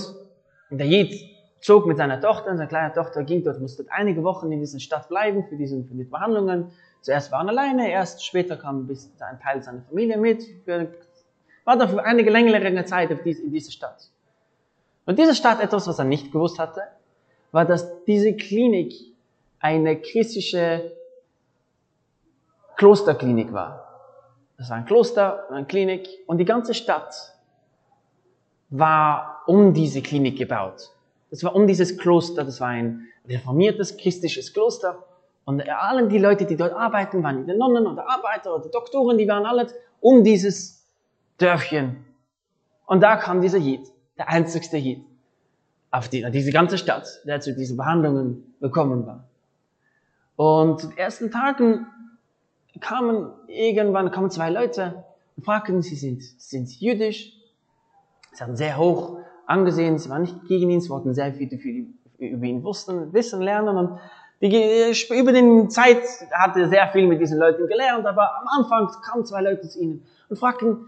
der 0.70 0.88
Jid 0.88 1.33
zog 1.64 1.86
mit 1.86 1.98
seiner 1.98 2.20
Tochter, 2.20 2.56
seine 2.58 2.68
kleine 2.68 2.94
Tochter 2.94 3.24
ging 3.24 3.44
dort, 3.44 3.60
musste 3.62 3.86
einige 3.90 4.24
Wochen 4.24 4.52
in 4.52 4.60
dieser 4.60 4.80
Stadt 4.80 5.08
bleiben 5.08 5.46
für 5.48 5.56
diese, 5.56 5.82
für 5.84 5.94
die 5.94 6.04
Behandlungen. 6.04 6.72
Zuerst 7.02 7.32
war 7.32 7.44
er 7.44 7.50
alleine, 7.50 7.90
erst 7.90 8.26
später 8.26 8.58
kam 8.58 8.88
ein 8.90 9.40
Teil 9.40 9.64
seiner 9.64 9.82
Familie 9.82 10.18
mit, 10.18 10.44
war 11.64 11.78
da 11.78 11.88
für 11.88 12.04
einige 12.04 12.30
längere 12.30 12.86
Zeit 12.86 13.12
in 13.12 13.52
dieser 13.52 13.72
Stadt. 13.72 14.10
Und 15.06 15.18
diese 15.18 15.36
Stadt, 15.36 15.62
etwas, 15.62 15.88
was 15.88 16.00
er 16.00 16.06
nicht 16.06 16.32
gewusst 16.32 16.60
hatte, 16.60 16.82
war, 17.52 17.66
dass 17.66 18.04
diese 18.06 18.34
Klinik 18.36 18.94
eine 19.60 20.00
christliche 20.02 20.92
Klosterklinik 22.76 23.54
war. 23.54 23.88
Das 24.58 24.70
war 24.70 24.78
ein 24.78 24.86
Kloster, 24.86 25.50
eine 25.50 25.66
Klinik 25.66 26.08
und 26.28 26.38
die 26.40 26.46
ganze 26.46 26.74
Stadt 26.74 27.34
war 28.70 29.44
um 29.46 29.74
diese 29.74 30.02
Klinik 30.02 30.38
gebaut. 30.38 30.93
Das 31.34 31.44
war 31.44 31.56
um 31.56 31.66
dieses 31.66 31.98
Kloster, 31.98 32.44
das 32.44 32.62
war 32.62 32.68
ein 32.68 33.08
reformiertes 33.28 33.98
christliches 33.98 34.54
Kloster 34.54 35.04
und 35.46 35.68
allen 35.68 36.08
die 36.08 36.20
Leute, 36.20 36.46
die 36.46 36.56
dort 36.56 36.74
arbeiten, 36.74 37.24
waren 37.24 37.48
die 37.48 37.56
Nonnen 37.56 37.88
oder 37.88 38.08
Arbeiter 38.08 38.54
oder 38.54 38.70
Doktoren, 38.70 39.18
die 39.18 39.28
waren 39.28 39.44
alle 39.48 39.66
um 40.00 40.24
dieses 40.24 40.86
Dörfchen. 41.40 42.06
Und 42.86 43.02
da 43.02 43.16
kam 43.16 43.42
dieser 43.42 43.58
Jid, 43.58 43.82
der 44.16 44.30
einzigste 44.30 44.78
Jid 44.78 45.02
auf 45.90 46.08
die, 46.08 46.24
diese 46.30 46.52
ganze 46.52 46.78
Stadt, 46.78 47.08
der 47.26 47.42
zu 47.42 47.56
diesen 47.56 47.78
Behandlungen 47.78 48.54
bekommen 48.60 49.08
war. 49.08 49.24
Und 50.36 50.82
zu 50.82 50.88
den 50.90 50.98
ersten 51.00 51.32
Tagen 51.32 51.88
kamen 52.80 53.32
irgendwann 53.48 54.12
kamen 54.12 54.30
zwei 54.30 54.52
Leute 54.52 55.04
und 55.36 55.46
fragten, 55.46 55.82
sie 55.82 55.96
sind, 55.96 56.22
sind 56.22 56.80
jüdisch. 56.80 57.34
Sie 58.34 58.44
hatten 58.44 58.56
sehr 58.56 58.78
hoch 58.78 59.18
angesehen, 59.46 59.98
sie 59.98 60.10
waren 60.10 60.22
nicht 60.22 60.48
gegen 60.48 60.70
ihn, 60.70 60.82
sie 60.82 60.90
wollten 60.90 61.14
sehr 61.14 61.34
viel 61.34 61.94
über 62.18 62.46
ihn 62.46 62.64
wussten, 62.64 63.14
wissen, 63.14 63.42
lernen 63.42 63.78
und 63.78 64.00
die, 64.42 64.94
über 65.10 65.32
den 65.32 65.70
Zeit 65.70 66.04
hat 66.32 66.58
er 66.58 66.68
sehr 66.68 66.90
viel 66.90 67.08
mit 67.08 67.22
diesen 67.22 67.40
Leuten 67.40 67.68
gelernt, 67.68 68.06
aber 68.06 68.40
am 68.42 68.48
Anfang 68.48 68.90
kamen 69.02 69.26
zwei 69.26 69.42
Leute 69.42 69.70
zu 69.70 69.80
ihnen 69.80 70.06
und 70.30 70.38
fragten, 70.38 70.86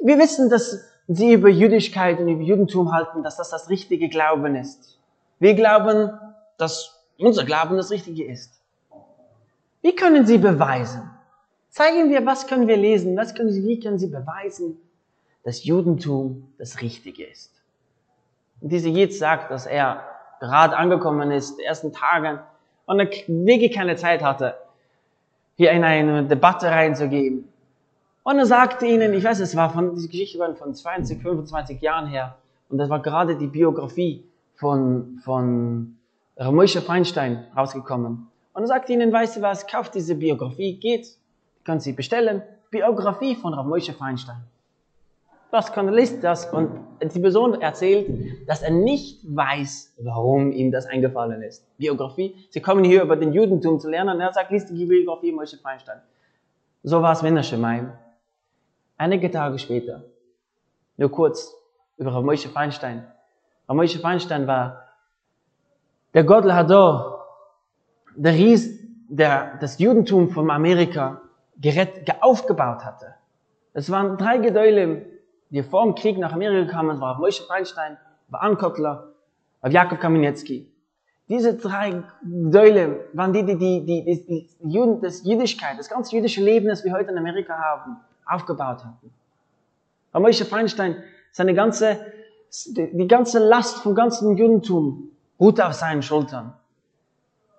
wir 0.00 0.18
wissen, 0.18 0.50
dass 0.50 0.84
sie 1.06 1.32
über 1.32 1.48
Jüdischkeit 1.48 2.18
und 2.18 2.28
über 2.28 2.42
Judentum 2.42 2.92
halten, 2.92 3.22
dass 3.22 3.36
das 3.36 3.50
das 3.50 3.68
richtige 3.68 4.08
Glauben 4.08 4.56
ist. 4.56 4.98
Wir 5.38 5.54
glauben, 5.54 6.10
dass 6.58 7.04
unser 7.18 7.44
Glauben 7.44 7.76
das 7.76 7.90
Richtige 7.90 8.24
ist. 8.24 8.60
Wie 9.82 9.94
können 9.94 10.26
Sie 10.26 10.38
beweisen? 10.38 11.08
Zeigen 11.68 12.10
wir, 12.10 12.24
was 12.26 12.46
können 12.46 12.66
wir 12.66 12.76
lesen, 12.76 13.16
was 13.16 13.34
können 13.34 13.50
Sie, 13.50 13.64
wie 13.64 13.78
können 13.78 13.98
Sie 13.98 14.08
beweisen, 14.08 14.78
dass 15.44 15.64
Judentum 15.64 16.52
das 16.58 16.80
Richtige 16.80 17.24
ist? 17.24 17.55
Dieser 18.68 18.88
Jid 18.88 19.14
sagt, 19.14 19.50
dass 19.50 19.66
er 19.66 20.02
gerade 20.40 20.76
angekommen 20.76 21.30
ist, 21.30 21.58
die 21.58 21.64
ersten 21.64 21.92
Tagen, 21.92 22.40
und 22.86 23.00
er 23.00 23.08
wirklich 23.26 23.72
keine 23.72 23.96
Zeit 23.96 24.22
hatte, 24.22 24.54
hier 25.56 25.72
in 25.72 25.84
eine 25.84 26.24
Debatte 26.24 26.68
reinzugehen. 26.68 27.48
Und 28.22 28.38
er 28.38 28.46
sagte 28.46 28.86
ihnen, 28.86 29.12
ich 29.14 29.24
weiß, 29.24 29.40
es 29.40 29.56
war 29.56 29.70
von, 29.70 29.94
diese 29.94 30.08
Geschichte 30.08 30.38
war 30.38 30.54
von 30.54 30.74
20, 30.74 31.22
25 31.22 31.80
Jahren 31.80 32.06
her. 32.06 32.36
Und 32.68 32.78
das 32.78 32.90
war 32.90 33.00
gerade 33.00 33.36
die 33.36 33.46
Biografie 33.46 34.24
von, 34.56 35.20
von 35.24 35.96
Moshe 36.38 36.80
Feinstein 36.82 37.46
rausgekommen. 37.56 38.28
Und 38.52 38.62
er 38.62 38.66
sagte 38.66 38.92
ihnen, 38.92 39.12
weißt 39.12 39.36
du 39.36 39.42
was, 39.42 39.66
kauft 39.66 39.94
diese 39.94 40.14
Biografie, 40.14 40.78
geht, 40.78 41.06
könnt 41.64 41.82
sie 41.82 41.92
bestellen. 41.92 42.42
Biografie 42.70 43.36
von 43.36 43.54
Rav 43.54 43.66
Moshe 43.66 43.92
Feinstein. 43.92 44.42
Was 45.56 45.74
liest 45.74 46.22
das? 46.22 46.52
Und 46.52 46.70
die 47.00 47.18
Person 47.18 47.62
erzählt, 47.62 48.46
dass 48.46 48.60
er 48.60 48.72
nicht 48.72 49.24
weiß, 49.24 49.94
warum 50.02 50.52
ihm 50.52 50.70
das 50.70 50.84
eingefallen 50.84 51.40
ist. 51.40 51.64
Biografie. 51.78 52.34
Sie 52.50 52.60
kommen 52.60 52.84
hier 52.84 53.02
über 53.02 53.16
den 53.16 53.32
Judentum 53.32 53.80
zu 53.80 53.88
lernen 53.88 54.16
und 54.16 54.20
er 54.20 54.34
sagt, 54.34 54.50
liest 54.50 54.68
die 54.68 54.84
Biografie 54.84 55.32
Moshe 55.32 55.56
Feinstein. 55.56 56.02
So 56.82 57.00
war 57.00 57.12
es 57.12 57.22
Winnerschemein. 57.22 57.90
Einige 58.98 59.30
Tage 59.30 59.58
später, 59.58 60.04
nur 60.98 61.10
kurz, 61.10 61.54
über 61.96 62.20
Moshe 62.20 62.50
Feinstein. 62.50 63.06
Moshe 63.66 63.98
Feinstein 63.98 64.46
war 64.46 64.82
der 66.12 66.24
Gott 66.24 66.44
Hador, 66.44 67.24
der 68.14 68.34
Ries, 68.34 68.78
der 69.08 69.56
das 69.58 69.78
Judentum 69.78 70.28
von 70.28 70.50
Amerika 70.50 71.22
gerett, 71.56 72.04
aufgebaut 72.20 72.84
hatte. 72.84 73.14
Es 73.72 73.90
waren 73.90 74.18
drei 74.18 74.36
Gedäule, 74.36 75.15
die 75.50 75.62
vor 75.62 75.84
dem 75.84 75.94
Krieg 75.94 76.18
nach 76.18 76.32
Amerika 76.32 76.72
kamen, 76.72 77.00
war 77.00 77.18
Moshe 77.18 77.42
Feinstein, 77.44 77.96
war 78.28 78.42
Ankotler, 78.42 79.08
war 79.60 79.70
Jakob 79.70 80.00
Kamenetsky. 80.00 80.68
Diese 81.28 81.54
drei 81.54 82.02
Säule 82.50 83.08
waren 83.12 83.32
die, 83.32 83.44
die, 83.44 83.58
die, 83.58 83.84
die, 83.84 84.04
die, 84.04 84.48
Juden, 84.62 85.00
das 85.00 85.24
Jüdischkeit, 85.24 85.78
das 85.78 85.88
ganze 85.88 86.14
jüdische 86.14 86.42
Leben, 86.42 86.68
das 86.68 86.84
wir 86.84 86.92
heute 86.92 87.10
in 87.10 87.18
Amerika 87.18 87.58
haben, 87.58 87.96
aufgebaut 88.24 88.84
hatten. 88.84 89.10
Aber 90.12 90.26
Moshe 90.26 90.44
Feinstein, 90.44 91.02
seine 91.32 91.52
ganze, 91.52 91.98
die 92.66 93.08
ganze 93.08 93.40
Last 93.40 93.78
vom 93.78 93.94
ganzen 93.94 94.36
Judentum 94.36 95.10
ruhte 95.40 95.66
auf 95.66 95.74
seinen 95.74 96.02
Schultern. 96.02 96.54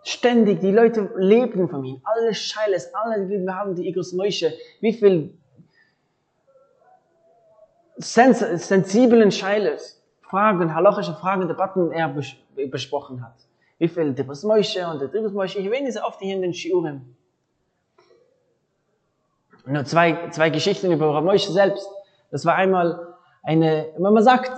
Ständig, 0.03 0.61
die 0.61 0.71
Leute 0.71 1.11
lebten 1.17 1.67
von 1.67 1.83
ihm. 1.83 2.01
Alle 2.03 2.33
Scheiles, 2.33 2.93
alle, 2.93 3.27
wir 3.27 3.53
haben 3.53 3.75
die 3.75 3.87
Igros 3.89 4.13
Moishe. 4.13 4.53
Wie 4.79 4.93
viel 4.93 5.37
sens 7.97 8.39
sensiblen 8.39 9.31
Scheiles, 9.31 10.01
Fragen, 10.21 10.73
halachische 10.73 11.13
Fragen, 11.13 11.47
Debatten 11.47 11.91
er 11.91 12.09
bes 12.09 12.35
besprochen 12.69 13.23
hat. 13.23 13.35
Wie 13.79 13.87
viel 13.87 14.13
Dibros 14.13 14.43
Moishe 14.43 14.87
und 14.87 14.99
der 14.99 15.07
Dibros 15.07 15.33
Moishe, 15.33 15.59
ich 15.59 15.65
erwähne 15.65 15.91
sie 15.91 16.03
oft 16.03 16.19
hier 16.19 16.35
in 16.35 16.41
den 16.41 16.53
Shiurim. 16.53 17.01
Nur 19.65 19.83
zwei, 19.83 20.29
zwei 20.29 20.49
Geschichten 20.49 20.91
über 20.91 21.13
Rav 21.13 21.23
Moshe 21.23 21.51
selbst. 21.51 21.87
Das 22.31 22.45
war 22.45 22.55
einmal 22.55 23.15
eine, 23.43 23.87
wenn 23.97 24.13
man 24.13 24.23
sagt, 24.23 24.51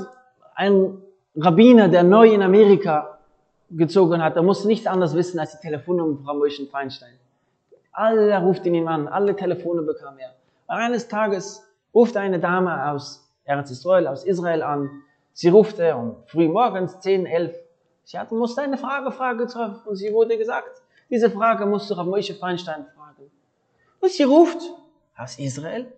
ein 0.56 1.02
Rabbiner, 1.36 1.88
der 1.88 2.04
neu 2.04 2.32
in 2.32 2.44
Amerika 2.44 3.18
gezogen 3.72 4.24
hat, 4.24 4.36
der 4.36 4.44
musste 4.44 4.68
nichts 4.68 4.86
anderes 4.86 5.16
wissen 5.16 5.40
als 5.40 5.52
die 5.52 5.68
Telefonnummer 5.68 6.16
von 6.18 6.28
Rav 6.28 6.38
Moshe 6.38 6.66
Feinstein. 6.68 7.14
Alle 7.92 8.38
ruften 8.40 8.74
ihn 8.74 8.88
an, 8.88 9.08
alle 9.08 9.36
Telefone 9.36 9.82
bekam 9.82 10.18
er. 10.20 10.30
Und 10.68 10.76
eines 10.76 11.08
Tages 11.08 11.68
rufte 11.94 12.20
eine 12.20 12.40
Dame 12.40 12.92
aus 12.92 13.29
Eretz 13.50 13.72
Israel, 13.72 14.08
aus 14.08 14.24
Israel 14.26 14.62
an. 14.62 15.04
Sie 15.34 15.50
rufte 15.50 15.96
um 15.96 16.18
früh 16.28 16.48
morgens 16.48 17.00
10, 17.00 17.26
11. 17.26 17.56
Sie 18.04 18.20
hatte, 18.20 18.36
musste 18.36 18.62
eine 18.62 18.78
Frage 18.78 19.12
fragen 19.12 19.48
und 19.86 19.96
sie 19.96 20.14
wurde 20.14 20.38
gesagt, 20.38 20.84
diese 21.10 21.32
Frage 21.32 21.66
musst 21.66 21.90
du 21.90 21.96
Rav 21.96 22.06
Moshe 22.06 22.36
Feinstein 22.36 22.86
fragen. 22.96 23.32
Und 24.02 24.12
sie 24.12 24.24
ruft 24.24 24.62
aus 25.18 25.40
Israel, 25.40 25.92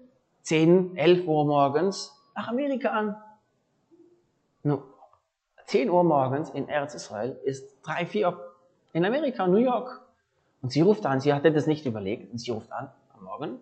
10, 0.43 0.96
11 0.96 1.27
Uhr 1.27 1.46
morgens, 1.46 2.17
nach 2.36 2.48
Amerika 2.48 2.89
an. 2.89 3.17
Nun, 4.63 4.81
10 5.65 5.89
Uhr 5.89 6.05
morgens 6.05 6.51
in 6.51 6.70
Erz 6.70 6.96
Israel 6.96 7.38
ist 7.43 7.65
3, 7.84 8.05
4 8.05 8.39
in 8.93 9.03
Amerika, 9.03 9.46
New 9.46 9.58
York. 9.58 10.01
Und 10.62 10.72
sie 10.72 10.81
ruft 10.81 11.05
an, 11.05 11.20
sie 11.20 11.34
hatte 11.34 11.51
das 11.51 11.67
nicht 11.67 11.86
überlegt, 11.86 12.31
und 12.31 12.38
sie 12.38 12.51
ruft 12.51 12.72
an 12.72 12.89
am 13.17 13.25
Morgen. 13.25 13.60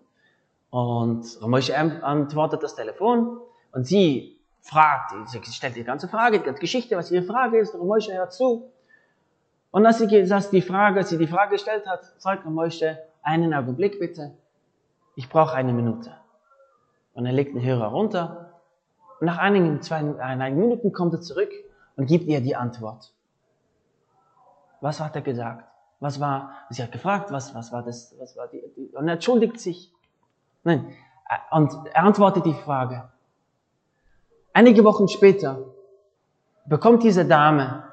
Und 0.70 1.40
Moshe 1.40 1.76
antwortet 1.76 2.62
das 2.62 2.76
Telefon 2.76 3.40
und 3.72 3.86
sie 3.86 4.38
fragt, 4.62 5.12
sie 5.28 5.42
stellt 5.44 5.76
die 5.76 5.84
ganze 5.84 6.08
Frage, 6.08 6.38
die 6.38 6.44
ganze 6.44 6.60
Geschichte, 6.60 6.96
was 6.96 7.10
ihre 7.10 7.24
Frage 7.24 7.58
ist, 7.58 7.74
und 7.74 7.86
Moshe 7.86 8.12
hört 8.12 8.32
zu. 8.32 8.70
Und 9.70 9.86
als 9.86 9.98
sie, 9.98 10.32
als 10.32 10.50
die 10.50 10.62
Frage, 10.62 11.00
als 11.00 11.10
sie 11.10 11.18
die 11.18 11.26
Frage 11.26 11.52
gestellt 11.52 11.86
hat, 11.86 12.00
sagt 12.18 12.44
Moshe, 12.44 12.98
einen 13.22 13.54
Augenblick 13.54 13.98
bitte 13.98 14.32
ich 15.20 15.28
brauche 15.28 15.54
eine 15.54 15.72
Minute. 15.74 16.16
Und 17.12 17.26
er 17.26 17.32
legt 17.32 17.54
den 17.54 17.62
Hörer 17.62 17.88
runter. 17.88 18.54
Und 19.20 19.26
nach 19.26 19.36
einigen, 19.36 19.82
zwei, 19.82 19.96
einigen 20.18 20.58
Minuten 20.58 20.92
kommt 20.92 21.12
er 21.12 21.20
zurück 21.20 21.50
und 21.96 22.06
gibt 22.06 22.24
ihr 22.26 22.40
die 22.40 22.56
Antwort. 22.56 23.12
Was 24.80 24.98
hat 24.98 25.14
er 25.16 25.20
gesagt? 25.20 25.68
Was 25.98 26.20
war, 26.20 26.52
sie 26.70 26.82
hat 26.82 26.92
gefragt, 26.92 27.30
was, 27.30 27.54
was 27.54 27.70
war 27.70 27.82
das, 27.82 28.14
was 28.18 28.34
war 28.34 28.48
die, 28.48 28.62
die 28.74 28.96
und 28.96 29.08
er 29.08 29.14
entschuldigt 29.14 29.60
sich. 29.60 29.92
Nein, 30.64 30.90
und 31.50 31.70
er 31.92 32.04
antwortet 32.04 32.46
die 32.46 32.54
Frage. 32.54 33.10
Einige 34.52 34.82
Wochen 34.82 35.06
später 35.06 35.64
bekommt 36.66 37.04
diese 37.04 37.24
Dame 37.24 37.84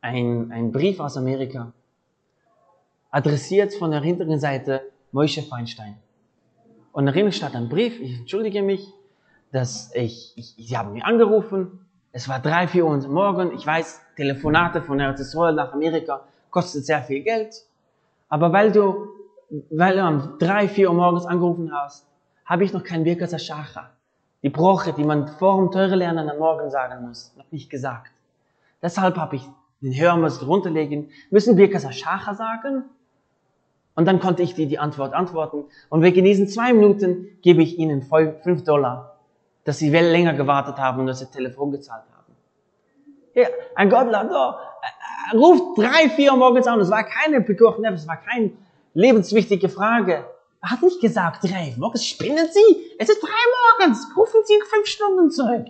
einen 0.00 0.70
Brief 0.70 1.00
aus 1.00 1.16
Amerika, 1.16 1.72
adressiert 3.10 3.74
von 3.74 3.90
der 3.90 4.00
hinteren 4.00 4.38
Seite 4.38 4.82
Moshe 5.10 5.42
Feinstein. 5.42 5.96
Und 6.92 7.06
darin 7.06 7.32
stand 7.32 7.56
ein 7.56 7.68
Brief, 7.68 8.00
ich 8.00 8.16
entschuldige 8.16 8.62
mich, 8.62 8.92
dass 9.50 9.92
ich, 9.94 10.32
ich, 10.36 10.54
sie 10.56 10.78
haben 10.78 10.92
mich 10.92 11.04
angerufen, 11.04 11.84
es 12.12 12.28
war 12.28 12.38
drei, 12.38 12.68
vier 12.68 12.86
Uhr 12.86 12.96
morgen, 13.08 13.52
ich 13.52 13.66
weiß, 13.66 14.00
Telefonate 14.14 14.82
von 14.82 15.00
Eretz 15.00 15.18
Israel 15.18 15.54
nach 15.54 15.72
Amerika 15.72 16.22
kostet 16.50 16.86
sehr 16.86 17.02
viel 17.02 17.22
Geld, 17.22 17.54
aber 18.28 18.52
weil 18.52 18.70
du, 18.70 19.08
weil 19.70 19.96
du 19.96 20.06
um 20.06 20.38
drei, 20.38 20.68
vier 20.68 20.90
Uhr 20.90 20.94
morgens 20.94 21.26
angerufen 21.26 21.72
hast, 21.72 22.06
habe 22.44 22.62
ich 22.62 22.72
noch 22.72 22.84
kein 22.84 23.02
Birkas 23.02 23.34
Ashacha, 23.34 23.90
die 24.42 24.50
Broche, 24.50 24.92
die 24.92 25.04
man 25.04 25.28
vor 25.28 25.58
dem 25.58 25.70
Teure 25.70 25.96
lernen 25.96 26.28
am 26.28 26.38
Morgen 26.38 26.70
sagen 26.70 27.06
muss, 27.06 27.34
noch 27.36 27.50
nicht 27.50 27.70
gesagt. 27.70 28.12
Deshalb 28.82 29.16
habe 29.16 29.36
ich 29.36 29.48
den 29.80 29.92
Hörmus 29.92 30.46
runterlegen, 30.46 31.10
müssen 31.30 31.56
Birkas 31.56 31.84
Ashacha 31.84 32.34
sagen, 32.34 32.84
und 33.96 34.04
dann 34.04 34.20
konnte 34.20 34.42
ich 34.42 34.54
dir 34.54 34.68
die 34.68 34.78
Antwort 34.78 35.14
antworten. 35.14 35.64
Und 35.88 36.02
wegen 36.02 36.22
diesen 36.22 36.48
zwei 36.48 36.72
Minuten 36.74 37.38
gebe 37.40 37.62
ich 37.62 37.78
ihnen 37.78 38.02
fünf 38.02 38.62
Dollar, 38.62 39.16
dass 39.64 39.78
sie 39.78 39.90
wel 39.90 40.10
länger 40.10 40.34
gewartet 40.34 40.76
haben 40.76 41.00
und 41.00 41.06
dass 41.06 41.20
sie 41.20 41.30
Telefon 41.30 41.72
gezahlt 41.72 42.04
haben. 42.14 42.34
Ja, 43.34 43.48
ein 43.74 43.88
Gottler, 43.88 44.22
äh, 45.32 45.36
ruft 45.36 45.78
drei, 45.78 46.10
vier 46.10 46.32
Uhr 46.32 46.38
morgens 46.38 46.66
an. 46.66 46.78
Es 46.78 46.90
war 46.90 47.04
keine 47.04 47.40
Pekuach 47.40 47.78
es 47.78 48.06
war 48.06 48.18
keine 48.18 48.52
lebenswichtige 48.92 49.70
Frage. 49.70 50.26
Hat 50.70 50.82
nicht 50.82 51.00
gesagt, 51.00 51.44
drei 51.44 51.74
morgens, 51.76 52.04
spinnen 52.04 52.48
Sie? 52.50 52.90
Es 52.98 53.08
ist 53.08 53.22
drei 53.22 53.78
morgens, 53.78 54.06
rufen 54.16 54.40
Sie 54.44 54.54
fünf 54.68 54.86
Stunden 54.86 55.30
zurück. 55.30 55.66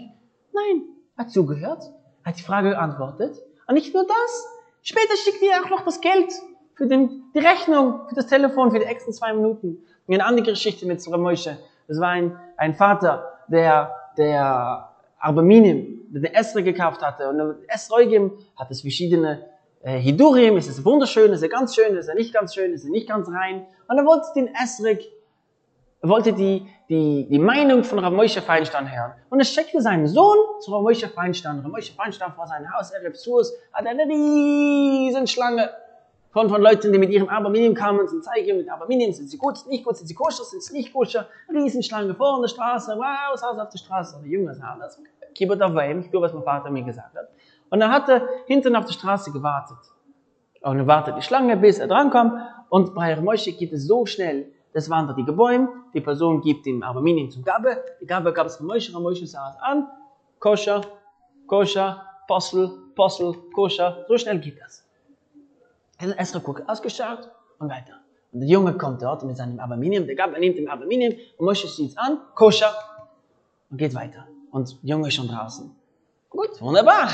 Nein, 0.53 0.83
hat 1.19 1.31
zugehört, 1.31 1.83
hat 2.25 2.39
die 2.39 2.43
Frage 2.43 2.71
geantwortet. 2.71 3.39
Und 3.67 3.75
nicht 3.75 3.93
nur 3.95 4.07
das, 4.07 4.47
später 4.83 5.17
schickt 5.17 5.43
er 5.43 5.63
auch 5.63 5.71
noch 5.71 5.85
das 5.85 6.01
Geld 6.01 6.33
für 6.75 6.87
den, 6.87 7.25
die 7.35 7.41
Rechnung, 7.41 8.09
für 8.09 8.15
das 8.15 8.27
Telefon, 8.27 8.71
für 8.71 8.79
die 8.79 8.87
extra 8.87 9.13
zwei 9.13 9.35
Minuten. 9.35 9.85
Und 10.07 10.15
eine 10.15 10.25
andere 10.25 10.47
Geschichte 10.47 10.87
mit 10.87 11.03
Zora 11.03 11.19
Moshe. 11.19 11.59
Das 11.89 12.01
war 12.01 12.11
ein, 12.11 12.39
ein 12.57 12.75
Vater, 12.75 13.41
der, 13.49 13.95
der 14.17 14.95
Arbaminim, 15.19 16.07
der 16.09 16.23
den 16.23 16.35
Esra 16.35 16.61
gekauft 16.61 17.03
hatte. 17.03 17.29
Und 17.29 17.69
Esroigim 17.69 18.33
hat 18.57 18.71
es 18.71 18.81
verschiedene 18.81 19.45
äh, 19.87 19.99
Hidurim. 19.99 20.57
Ist 20.57 20.69
es 20.69 20.85
wunderschön, 20.85 21.33
ist 21.33 21.43
er 21.43 21.49
ganz 21.49 21.75
schön, 21.75 21.97
ist 21.97 22.09
er 22.09 22.17
nicht 22.17 22.35
ganz 22.35 22.55
schön, 22.55 22.73
ist 22.73 22.85
er 22.85 22.91
nicht 22.91 23.09
ganz 23.09 23.29
rein. 23.29 23.67
Und 23.89 23.99
er 23.99 24.05
wollte 24.05 24.27
den 24.35 24.49
Esrik, 24.55 25.09
er 26.03 26.09
wollte 26.09 26.33
die, 26.33 26.67
die, 26.89 27.27
die 27.29 27.39
Meinung 27.39 27.85
von 27.85 28.01
Rav 28.01 28.13
Feinstein 28.45 28.93
hören. 28.93 29.13
Und 29.31 29.39
er 29.39 29.45
schickte 29.45 29.81
seinen 29.81 30.09
Sohn 30.09 30.37
zu 30.61 30.73
Rav 30.73 30.85
Feinstein. 31.15 31.61
Rav 31.61 31.73
Feinstein 31.97 32.33
vor 32.33 32.47
seinem 32.47 32.67
Haus, 32.75 32.93
Surs, 33.15 33.55
hat 33.73 33.87
eine 33.87 34.03
riesen 34.03 35.27
Schlange 35.27 35.71
von, 36.33 36.51
von 36.51 36.61
Leuten, 36.61 36.93
die 36.93 36.99
mit 36.99 37.11
ihrem 37.11 37.29
Aberminium 37.29 37.75
kamen 37.75 38.01
und 38.01 38.25
zeigen, 38.25 38.59
mit 38.59 38.69
Aberminium 38.69 39.13
sind 39.13 39.31
sie 39.31 39.39
gut, 39.39 39.57
sind 39.57 39.71
nicht 39.71 39.85
gut, 39.85 39.97
sind 39.97 40.07
sie 40.07 40.15
koscher, 40.15 40.45
sind 40.45 40.63
sie 40.63 40.75
nicht 40.75 40.93
koscher. 40.93 41.29
Riesenschlange 41.49 42.15
vor 42.15 42.41
der 42.43 42.49
Straße, 42.49 42.93
wow, 42.97 43.33
das 43.33 43.43
auf 43.43 43.69
der 43.71 43.79
Straße. 43.79 44.17
Und 44.17 44.25
der 44.25 44.33
Junge 44.33 44.55
sah 44.55 44.77
das, 44.79 45.01
kibbert 45.35 45.63
auf 45.63 45.75
Weim, 45.75 46.01
ich 46.01 46.11
tue, 46.11 46.21
was 46.21 46.33
mein 46.33 46.43
Vater 46.43 46.71
mir 46.71 46.83
gesagt 46.83 47.17
hat. 47.17 47.29
Und 47.71 47.81
er 47.81 47.91
hatte 47.91 48.29
hinten 48.47 48.77
auf 48.77 48.85
der 48.85 48.93
Straße 48.93 49.33
gewartet. 49.33 49.79
Und 50.63 50.79
er 50.79 50.87
wartet 50.87 51.17
die 51.17 51.23
Schlange, 51.23 51.57
bis 51.57 51.79
er 51.79 51.89
drankommt. 51.89 52.35
Und 52.69 52.95
bei 52.95 53.15
Moshe 53.21 53.53
geht 53.53 53.73
es 53.73 53.87
so 53.87 54.07
schnell, 54.07 54.51
das 54.73 54.91
wandert 54.91 55.17
die 55.19 55.25
Gebäude, 55.25 55.69
die 55.95 56.01
Person 56.01 56.41
gibt 56.41 56.67
ihm 56.67 56.83
Aberminium 56.83 57.31
zum 57.31 57.43
Gabe, 57.45 57.83
die 58.01 58.07
Gabe 58.07 58.33
gab 58.33 58.47
es 58.47 58.57
von 58.57 58.67
Moshe, 58.67 58.93
Moshe 58.93 59.27
sah 59.27 59.51
es 59.51 59.57
an, 59.63 59.87
koscher, 60.41 60.81
koscher, 61.47 62.03
Possel, 62.27 62.71
Possel, 62.95 63.35
koscher, 63.55 64.05
so 64.09 64.19
schnell 64.19 64.41
geht 64.41 64.61
das. 64.61 64.85
Esra 65.99 66.41
guckt 66.41 66.69
ausgeschaut 66.69 67.31
und 67.59 67.71
weiter. 67.71 67.95
Und 68.33 68.41
der 68.41 68.49
Junge 68.49 68.77
kommt 68.77 69.01
dort 69.03 69.23
mit 69.25 69.37
seinem 69.37 69.61
Aluminium, 69.61 70.07
der 70.07 70.17
Gabel 70.17 70.41
nimmt 70.41 70.59
den 70.59 70.69
Aluminium 70.69 71.15
und 71.39 71.47
Moshe 71.47 71.69
sieht 71.69 71.91
es 71.91 71.97
an, 71.97 72.19
koscher 72.35 72.75
und 73.71 73.79
geht 73.79 73.95
weiter. 73.95 74.27
Und 74.51 74.83
der 74.83 74.91
Junge 74.91 75.09
ist 75.09 75.15
schon 75.15 75.29
draußen. 75.29 75.75
Gut, 76.37 76.61
wunderbar. 76.61 77.09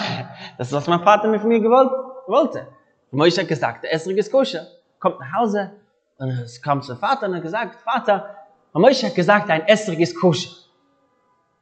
Das 0.59 0.67
ist, 0.67 0.73
was 0.73 0.89
mein 0.89 1.01
Vater 1.01 1.29
mit 1.29 1.45
mir 1.45 1.61
gewollt, 1.61 1.93
wollte. 2.27 2.67
Moshe 3.13 3.41
hat 3.41 3.49
gesagt, 3.49 3.85
der 3.85 3.93
Esra 3.93 4.13
ist 4.13 4.33
koscher. 4.33 4.67
Kommt 4.99 5.21
nach 5.21 5.33
Hause 5.39 5.71
und 6.19 6.31
es 6.31 6.61
kommt 6.61 6.85
zum 6.85 6.97
Vater 6.97 7.27
und 7.27 7.37
hat 7.37 7.43
gesagt, 7.43 7.77
Vater, 7.81 8.37
Moshe 8.73 9.07
hat 9.07 9.15
gesagt, 9.15 9.49
ein 9.49 9.67
Esra 9.69 9.93
ist 9.93 10.19
koscher. 10.19 10.51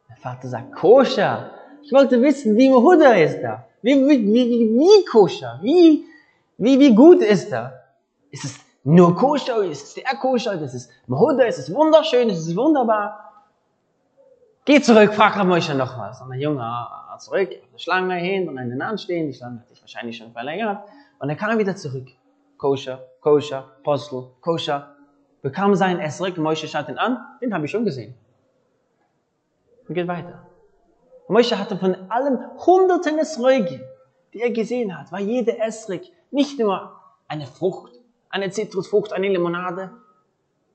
Der 0.08 0.16
Vater 0.16 0.48
sagt, 0.48 0.74
koscher? 0.74 1.50
Ich 1.82 1.92
wollte 1.92 2.22
wissen, 2.22 2.56
wie 2.56 2.70
Mahuda 2.70 3.12
ist 3.12 3.42
da. 3.42 3.66
Wie, 3.82 3.94
wie, 4.08 4.18
wie, 4.32 4.78
wie 4.78 5.04
koscher? 5.04 5.58
Wie, 5.60 6.04
wie, 6.56 6.78
wie 6.78 6.94
gut 6.94 7.20
ist 7.20 7.52
er? 7.52 7.84
Ist 8.30 8.44
es 8.44 8.54
nur 8.84 9.14
koscher? 9.16 9.62
Ist 9.64 9.82
es 9.82 9.94
sehr 9.94 10.16
koscher? 10.18 10.54
Ist 10.62 10.74
es 10.74 10.88
Mahuda? 11.06 11.44
Ist 11.44 11.58
es 11.58 11.74
wunderschön? 11.74 12.30
Ist 12.30 12.46
es 12.46 12.56
wunderbar? 12.56 13.32
Geh 14.64 14.80
zurück, 14.80 15.12
frag 15.12 15.44
Moshe 15.44 15.76
was. 15.78 16.20
Und 16.22 16.30
der 16.30 16.38
Junge 16.38 16.62
zurück, 17.20 17.50
der 17.50 17.78
Schlange 17.78 18.14
hin 18.16 18.48
und 18.48 18.56
den 18.56 18.82
anstehen. 18.82 19.28
Die 19.28 19.34
Schlange 19.34 19.60
hat 19.60 19.68
sich 19.68 19.80
wahrscheinlich 19.80 20.16
schon 20.16 20.32
verlängert. 20.32 20.84
Und 21.18 21.28
er 21.28 21.36
kam 21.36 21.58
wieder 21.58 21.76
zurück. 21.76 22.08
Koscher, 22.56 23.06
koscher, 23.20 23.70
Postel, 23.82 24.24
koscher. 24.40 24.96
Bekam 25.42 25.74
seinen 25.74 26.00
Esrik, 26.00 26.36
Moshe 26.36 26.68
schaut 26.68 26.88
ihn 26.88 26.98
an, 26.98 27.18
den 27.40 27.54
habe 27.54 27.64
ich 27.64 27.70
schon 27.70 27.84
gesehen. 27.84 28.14
Und 29.88 29.94
geht 29.94 30.06
weiter. 30.06 30.46
Moshe 31.28 31.58
hatte 31.58 31.76
von 31.78 31.94
allen 32.10 32.38
hunderten 32.66 33.18
Esrögen, 33.18 33.80
die 34.34 34.40
er 34.40 34.50
gesehen 34.50 34.98
hat, 34.98 35.10
war 35.12 35.20
jeder 35.20 35.58
Esrik 35.58 36.12
nicht 36.30 36.58
nur 36.58 37.00
eine 37.28 37.46
Frucht, 37.46 37.92
eine 38.28 38.50
Zitrusfrucht, 38.50 39.12
eine 39.12 39.28
Limonade. 39.28 39.90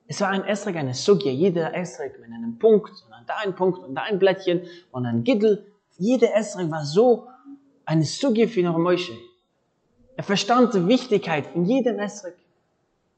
Es 0.08 0.20
war 0.20 0.28
ein 0.28 0.44
Esrog, 0.44 0.76
eine 0.76 0.94
Sugya. 0.94 1.32
Jeder 1.32 1.74
Esrog 1.74 2.18
mit 2.20 2.30
einem 2.30 2.58
Punkt, 2.58 2.90
und 2.90 3.10
dann 3.10 3.26
da 3.26 3.34
ein 3.44 3.54
Punkt 3.54 3.78
und 3.80 3.94
da 3.94 4.02
ein 4.02 4.18
Blättchen 4.18 4.62
und 4.92 5.06
ein 5.06 5.24
Giddel. 5.24 5.66
Jeder 5.98 6.34
Esrog 6.34 6.70
war 6.70 6.84
so 6.84 7.28
eine 7.84 8.04
Sugya 8.04 8.46
für 8.46 8.62
Moshe. 8.70 9.16
Er 10.16 10.24
verstand 10.24 10.74
die 10.74 10.86
Wichtigkeit 10.86 11.46
von 11.46 11.64
jedem 11.64 11.98
Esrik. 11.98 12.36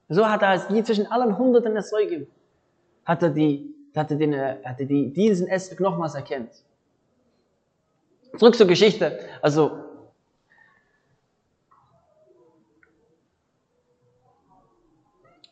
So 0.09 0.27
hat 0.29 0.43
er 0.43 0.59
zwischen 0.85 1.07
allen 1.07 1.37
hunderten 1.37 1.77
Esrigen, 1.77 2.27
hat 3.05 3.23
er 3.23 3.31
die, 3.31 3.75
hat 3.95 4.11
den, 4.11 4.35
hat 4.35 4.81
er 4.81 4.87
die, 4.87 5.12
diesen 5.12 5.49
Esrik 5.49 5.81
nochmals 5.81 6.14
erkennt. 6.14 6.51
Zurück 8.37 8.55
zur 8.55 8.67
Geschichte. 8.67 9.19
Also, 9.43 9.85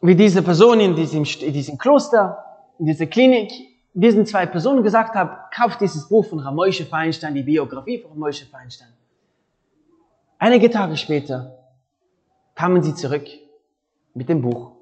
wie 0.00 0.14
diese 0.14 0.42
Person 0.42 0.80
in 0.80 0.94
diesem, 0.94 1.24
in 1.24 1.52
diesem 1.52 1.78
Kloster, 1.78 2.44
in 2.78 2.86
dieser 2.86 3.06
Klinik, 3.06 3.52
diesen 4.00 4.26
zwei 4.26 4.44
Personen 4.46 4.82
gesagt 4.82 5.14
haben, 5.14 5.30
kauft 5.50 5.80
dieses 5.80 6.08
Buch 6.08 6.26
von 6.26 6.38
Ramosche 6.38 6.84
Feinstein, 6.84 7.34
die 7.34 7.42
Biografie 7.42 7.98
von 7.98 8.12
Ramosche 8.12 8.46
Feinstein. 8.46 8.92
Einige 10.38 10.70
Tage 10.70 10.96
später 10.96 11.58
kamen 12.54 12.82
sie 12.82 12.94
zurück 12.94 13.26
mit 14.12 14.28
dem 14.28 14.42
Buch 14.42 14.72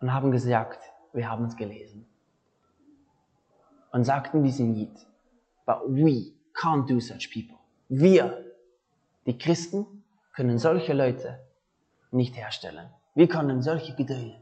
und 0.00 0.12
haben 0.12 0.32
gesagt, 0.32 0.80
wir 1.12 1.30
haben 1.30 1.44
es 1.44 1.56
gelesen. 1.56 2.06
Und 3.92 4.04
sagten 4.04 4.42
diesen 4.42 4.74
Lied, 4.74 5.06
but 5.66 5.78
we 5.86 6.32
can't 6.54 6.88
do 6.88 7.00
such 7.00 7.30
people. 7.32 7.58
Wir, 7.88 8.44
die 9.26 9.36
Christen, 9.36 10.04
können 10.32 10.58
solche 10.58 10.92
Leute 10.92 11.40
nicht 12.12 12.36
herstellen. 12.36 12.88
Wir 13.14 13.28
können 13.28 13.62
solche 13.62 13.94
Geduld. 13.94 14.40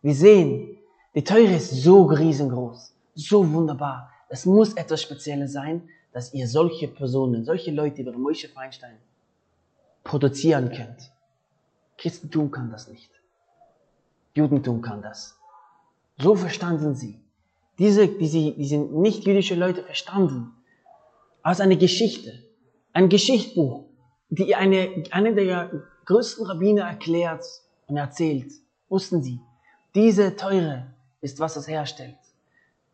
Wir 0.00 0.14
sehen, 0.14 0.77
die 1.14 1.24
Teure 1.24 1.54
ist 1.56 1.70
so 1.70 2.04
riesengroß, 2.04 2.94
so 3.14 3.52
wunderbar. 3.52 4.10
Es 4.28 4.44
muss 4.46 4.74
etwas 4.74 5.02
Spezielles 5.02 5.52
sein, 5.52 5.88
dass 6.12 6.34
ihr 6.34 6.46
solche 6.46 6.88
Personen, 6.88 7.44
solche 7.44 7.70
Leute 7.70 8.04
wie 8.04 8.10
Moshe 8.10 8.48
Feinstein 8.48 8.96
produzieren 10.04 10.70
könnt. 10.70 11.10
Christentum 11.96 12.50
kann 12.50 12.70
das 12.70 12.88
nicht. 12.88 13.10
Judentum 14.34 14.80
kann 14.80 15.02
das. 15.02 15.36
So 16.18 16.34
verstanden 16.34 16.94
sie. 16.94 17.20
Diese, 17.78 18.08
diese, 18.08 18.52
diese 18.52 18.78
nicht-jüdische 18.78 19.54
Leute 19.54 19.82
verstanden 19.82 20.52
aus 21.42 21.60
einer 21.60 21.76
Geschichte, 21.76 22.32
ein 22.92 23.08
Geschichtbuch, 23.08 23.84
die 24.30 24.54
eine, 24.54 25.04
eine 25.10 25.34
der 25.34 25.70
größten 26.04 26.46
Rabbiner 26.46 26.82
erklärt 26.82 27.44
und 27.86 27.96
erzählt. 27.96 28.52
Wussten 28.88 29.22
sie, 29.22 29.40
diese 29.94 30.36
Teure 30.36 30.86
ist, 31.20 31.40
was 31.40 31.56
es 31.56 31.68
herstellt. 31.68 32.16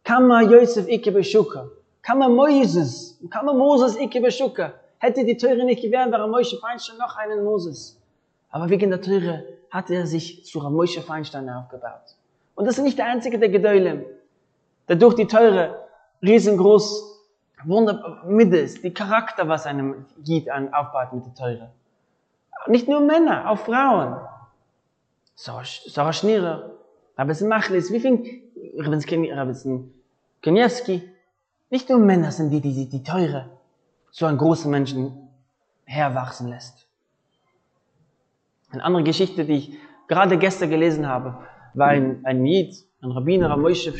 Kama 0.03 0.43
Yosef 0.43 0.87
ikke 0.89 1.13
beschuka. 1.13 1.69
Kama 2.03 2.29
Moses. 2.29 3.19
Kama 3.31 3.53
Moses 3.53 3.97
ikke 3.97 4.21
beschuka. 4.21 4.73
Hätte 4.99 5.25
die 5.25 5.37
Teure 5.37 5.65
nicht 5.65 5.83
gewährt, 5.83 6.11
wäre 6.13 6.29
Moshe 6.29 6.59
Feinstein 6.59 6.97
noch 6.99 7.17
einen 7.17 7.45
Moses. 7.45 8.01
Aber 8.51 8.69
wegen 8.69 8.91
der 8.91 9.01
Teure 9.01 9.45
hat 9.71 9.91
er 9.91 10.07
sich 10.07 10.45
zu 10.45 10.61
Moshe 10.61 11.03
Feinstein 11.03 11.49
aufgebaut. 11.51 12.17
Und 12.55 12.67
das 12.67 12.79
ist 12.79 12.85
nicht 12.85 12.99
der 12.99 13.07
einzige 13.07 13.39
der 13.39 13.49
Gedäule, 13.49 14.07
der 14.89 14.97
durch 14.97 15.15
die 15.15 15.27
Teure 15.27 15.89
riesengroß 16.23 17.15
Wunder 17.67 18.23
mit 18.27 18.53
ist, 18.53 18.85
die 18.85 18.93
Charakter, 18.93 19.49
was 19.49 19.67
einem 19.67 20.05
Jid 20.23 20.51
aufbaut 20.51 21.13
mit 21.13 21.25
der 21.25 21.35
Teure. 21.35 21.71
Nicht 22.67 22.89
nur 22.89 23.01
Männer, 23.01 23.51
auch 23.51 23.59
Frauen. 23.59 24.17
Sarah 25.35 26.13
Schnierer, 26.13 26.71
Rabbi 27.17 27.45
Machlis, 27.45 27.93
wie 27.93 28.01
viel 28.01 28.43
Rabbi 28.79 29.59
Koniewski. 30.43 31.03
Nicht 31.71 31.89
nur 31.89 31.99
Männer 31.99 32.31
sind 32.31 32.51
die, 32.51 32.61
die, 32.61 32.89
die 32.89 33.03
Teure 33.03 33.51
zu 34.11 34.27
einem 34.27 34.39
großen 34.39 34.71
Menschen 34.71 35.29
herwachsen 35.85 36.49
lässt. 36.49 36.87
Eine 38.71 38.85
andere 38.85 39.05
Geschichte, 39.05 39.45
die 39.45 39.55
ich 39.55 39.79
gerade 40.09 40.39
gestern 40.39 40.71
gelesen 40.71 41.09
habe, 41.09 41.39
war 41.75 41.89
ein, 41.89 42.21
ein 42.25 42.45
Jid, 42.45 42.75
ein 43.03 43.11
Rabbiner, 43.11 43.51
Ramoshe 43.51 43.93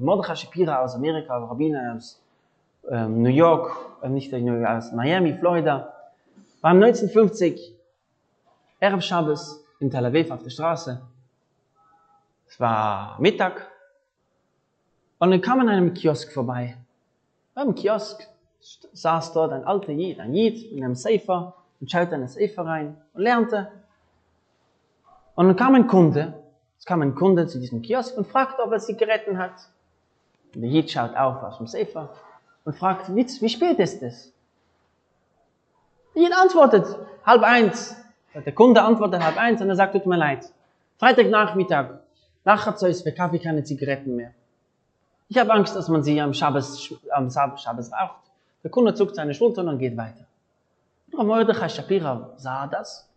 Mordechai 0.00 0.36
Shapira 0.36 0.82
aus 0.82 0.94
Amerika, 0.94 1.36
ein 1.36 1.44
Rabbiner 1.44 1.94
aus 1.96 2.20
ähm, 2.90 3.22
New 3.22 3.30
York, 3.30 3.76
äh, 4.02 4.08
nicht 4.08 4.32
New 4.32 4.60
York, 4.60 4.68
aus 4.68 4.92
Miami, 4.92 5.34
Florida, 5.34 5.92
war 6.60 6.70
1950 6.72 7.74
Erev 8.80 9.02
Shabbos 9.02 9.64
in 9.80 9.90
Tel 9.90 10.04
Aviv 10.04 10.30
auf 10.30 10.42
der 10.42 10.50
Straße. 10.50 11.00
Es 12.48 12.60
war 12.60 13.20
Mittag. 13.20 13.70
Und 15.18 15.30
dann 15.30 15.40
kam 15.40 15.60
an 15.60 15.68
einem 15.68 15.94
Kiosk 15.94 16.32
vorbei. 16.32 16.76
Beim 17.54 17.74
Kiosk 17.74 18.26
saß 18.92 19.32
dort 19.32 19.52
ein 19.52 19.64
alter 19.64 19.92
Jid, 19.92 20.20
ein 20.20 20.34
Jid 20.34 20.70
in 20.72 20.84
einem 20.84 20.94
Sefer 20.94 21.54
und 21.80 21.90
schaute 21.90 22.14
in 22.14 22.20
den 22.20 22.28
Sefer 22.28 22.66
rein 22.66 22.96
und 23.14 23.22
lernte. 23.22 23.70
Und 25.34 25.48
dann 25.48 25.56
kam 25.56 25.74
ein 25.74 25.86
Kunde, 25.86 26.34
es 26.78 26.84
kam 26.84 27.02
ein 27.02 27.14
Kunde 27.14 27.46
zu 27.46 27.58
diesem 27.58 27.82
Kiosk 27.82 28.16
und 28.16 28.26
fragte, 28.26 28.62
ob 28.62 28.72
er 28.72 28.78
Zigaretten 28.78 29.38
hat. 29.38 29.54
Und 30.54 30.62
der 30.62 30.70
Jid 30.70 30.90
schaut 30.90 31.16
auf 31.16 31.42
aus 31.42 31.58
dem 31.58 31.66
Sefer 31.66 32.10
und 32.64 32.76
fragt, 32.76 33.14
wie, 33.14 33.26
wie 33.26 33.48
spät 33.48 33.78
ist 33.78 34.02
es? 34.02 34.32
Der 36.14 36.22
Jid 36.22 36.32
antwortet, 36.32 36.86
halb 37.24 37.42
eins. 37.42 37.96
Der 38.34 38.52
Kunde 38.52 38.82
antwortet 38.82 39.22
halb 39.22 39.38
eins 39.38 39.62
und 39.62 39.68
er 39.68 39.76
sagt, 39.76 39.94
tut 39.94 40.06
mir 40.06 40.16
leid. 40.16 40.50
Freitagnachmittag, 40.98 42.00
nachher 42.46 42.76
zu 42.76 42.86
ist 42.86 43.02
für 43.02 43.12
Kaffee 43.12 43.38
keine 43.38 43.62
Zigaretten 43.64 44.16
mehr. 44.16 44.32
Ich 45.28 45.36
habe 45.36 45.52
Angst, 45.52 45.74
dass 45.74 45.88
man 45.88 46.02
sie 46.02 46.18
am 46.20 46.32
Schabbos, 46.32 46.94
am 47.10 47.28
Schabbos 47.28 47.92
raucht. 47.92 48.22
Der 48.62 48.70
Kunde 48.70 48.94
zuckt 48.94 49.16
seine 49.16 49.34
Schultern 49.34 49.68
und 49.68 49.78
geht 49.78 49.96
weiter. 49.96 50.24
Und 51.12 51.26
Mordechai 51.26 51.68
Shapira 51.68 52.32
sah 52.36 52.66
das, 52.68 53.08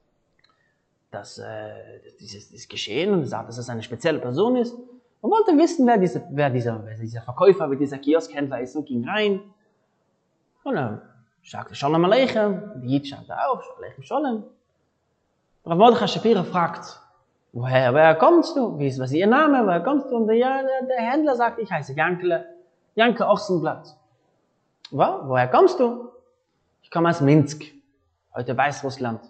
dass 1.11 1.37
äh, 1.37 1.71
dieses, 2.19 2.49
dieses 2.49 2.67
Geschehen 2.67 3.13
und 3.13 3.25
sah, 3.25 3.43
dass 3.43 3.57
es 3.57 3.69
eine 3.69 3.83
spezielle 3.83 4.19
Person 4.19 4.55
ist 4.55 4.73
und 5.21 5.31
wollte 5.31 5.55
wissen, 5.57 5.85
wer, 5.85 5.97
diese, 5.97 6.23
wer, 6.31 6.49
dieser, 6.49 6.83
wer 6.83 6.97
dieser 6.97 7.21
Verkäufer, 7.21 7.69
wer 7.69 7.77
dieser 7.77 7.99
Kioskhändler 7.99 8.61
ist 8.61 8.75
und 8.75 8.85
ging 8.85 9.07
rein. 9.07 9.41
Und 10.63 10.75
er 10.75 11.01
sagte 11.43 11.75
Shalom 11.75 12.03
Aleichem, 12.03 12.81
die 12.81 12.87
Jid 12.87 13.07
schaute 13.07 13.35
auf, 13.47 13.63
Aleichem 13.77 14.03
Shalom. 14.03 14.43
Rav 15.65 15.77
Mordechai 15.77 16.07
Shapira 16.07 16.43
fragt, 16.43 16.99
woher, 17.53 17.93
woher 17.93 18.15
kommst 18.15 18.55
du? 18.55 18.77
Wie 18.79 18.87
ist, 18.87 18.99
was 18.99 19.11
ist 19.11 19.17
ihr 19.17 19.27
Name? 19.27 19.65
Woher 19.65 19.81
kommst 19.81 20.09
du? 20.11 20.15
Und 20.15 20.27
der, 20.27 20.37
der, 20.37 20.87
der 20.87 20.97
Händler 20.97 21.35
sagt, 21.35 21.59
ich 21.59 21.71
heiße 21.71 21.93
Jankele, 21.93 22.45
Janke 22.95 23.27
Ochsenblatt. 23.27 23.95
Wo, 24.91 25.05
woher 25.23 25.47
kommst 25.47 25.79
du? 25.79 26.09
Ich 26.81 26.91
komme 26.91 27.09
aus 27.09 27.21
Minsk, 27.21 27.63
heute 28.33 28.57
Weißrussland. 28.57 29.21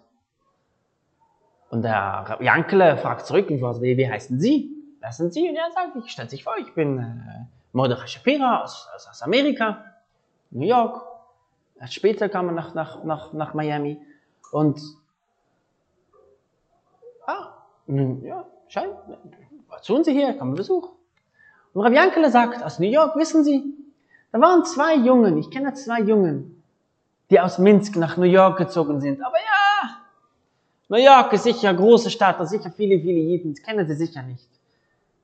Und 1.70 1.84
der 1.84 2.38
Jankele 2.40 2.98
fragt 2.98 3.26
zurück, 3.26 3.50
wie, 3.50 3.98
wie 3.98 4.10
heißen 4.10 4.40
Sie? 4.40 4.72
Wer 5.00 5.12
sind 5.12 5.34
Sie? 5.34 5.48
Und 5.48 5.56
er 5.56 5.72
sagt, 5.72 5.96
ich 5.98 6.12
stelle 6.12 6.30
sich 6.30 6.44
vor, 6.44 6.58
ich 6.58 6.74
bin 6.74 7.00
äh, 7.00 7.46
Mordechai 7.74 8.08
Shapira 8.08 8.64
aus, 8.64 8.88
aus 8.96 9.22
Amerika, 9.22 9.84
New 10.52 10.66
York. 10.66 11.06
Später 11.86 12.28
kam 12.28 12.48
er 12.48 12.54
nach, 12.54 12.74
nach, 12.74 13.04
nach, 13.04 13.34
nach 13.34 13.54
Miami. 13.54 14.02
Und 14.52 14.82
nun, 17.90 18.24
ja, 18.24 18.46
scheint, 18.68 18.94
was 19.68 19.84
tun 19.84 20.04
Sie 20.04 20.14
hier? 20.14 20.34
Kommen 20.34 20.56
Besuch. 20.56 20.90
Und 21.74 21.82
Rav 21.82 21.94
Yankele 21.94 22.30
sagt, 22.32 22.64
aus 22.64 22.80
New 22.80 22.88
York, 22.88 23.16
wissen 23.16 23.44
Sie, 23.44 23.64
da 24.32 24.40
waren 24.40 24.66
zwei 24.66 24.96
Jungen, 24.96 25.38
ich 25.38 25.50
kenne 25.50 25.74
zwei 25.74 26.02
Jungen, 26.02 26.64
die 27.30 27.40
aus 27.40 27.58
Minsk 27.58 27.96
nach 27.96 28.18
New 28.18 28.24
York 28.26 28.58
gezogen 28.58 29.02
sind. 29.02 29.22
Aber 29.22 29.38
ja, 29.38 29.98
New 30.90 30.98
York 30.98 31.34
ist 31.34 31.44
sicher 31.44 31.70
eine 31.70 31.78
große 31.78 32.10
Stadt, 32.10 32.40
da 32.40 32.46
sicher 32.46 32.72
viele, 32.72 33.00
viele 33.00 33.20
Jiden, 33.20 33.54
das 33.54 33.64
kennen 33.64 33.88
Sie 33.88 33.96
sicher 33.96 34.24
nicht. 34.24 34.48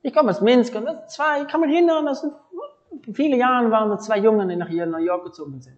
Ich 0.02 0.14
komme 0.14 0.30
aus 0.30 0.42
Minsk 0.42 0.76
und 0.76 0.86
das 0.86 1.14
zwei, 1.16 1.42
ich 1.42 1.48
kann 1.48 1.62
mich 1.62 1.72
erinnern, 1.72 2.06
das 2.06 2.22
sind 2.22 2.34
viele 3.14 3.38
Jahre 3.38 3.70
waren 3.72 3.90
da 3.90 4.00
zwei 4.00 4.20
Jungen, 4.20 4.50
die 4.50 4.56
nach 4.56 4.70
New 4.70 4.98
York 4.98 5.26
gezogen 5.26 5.60
sind. 5.62 5.78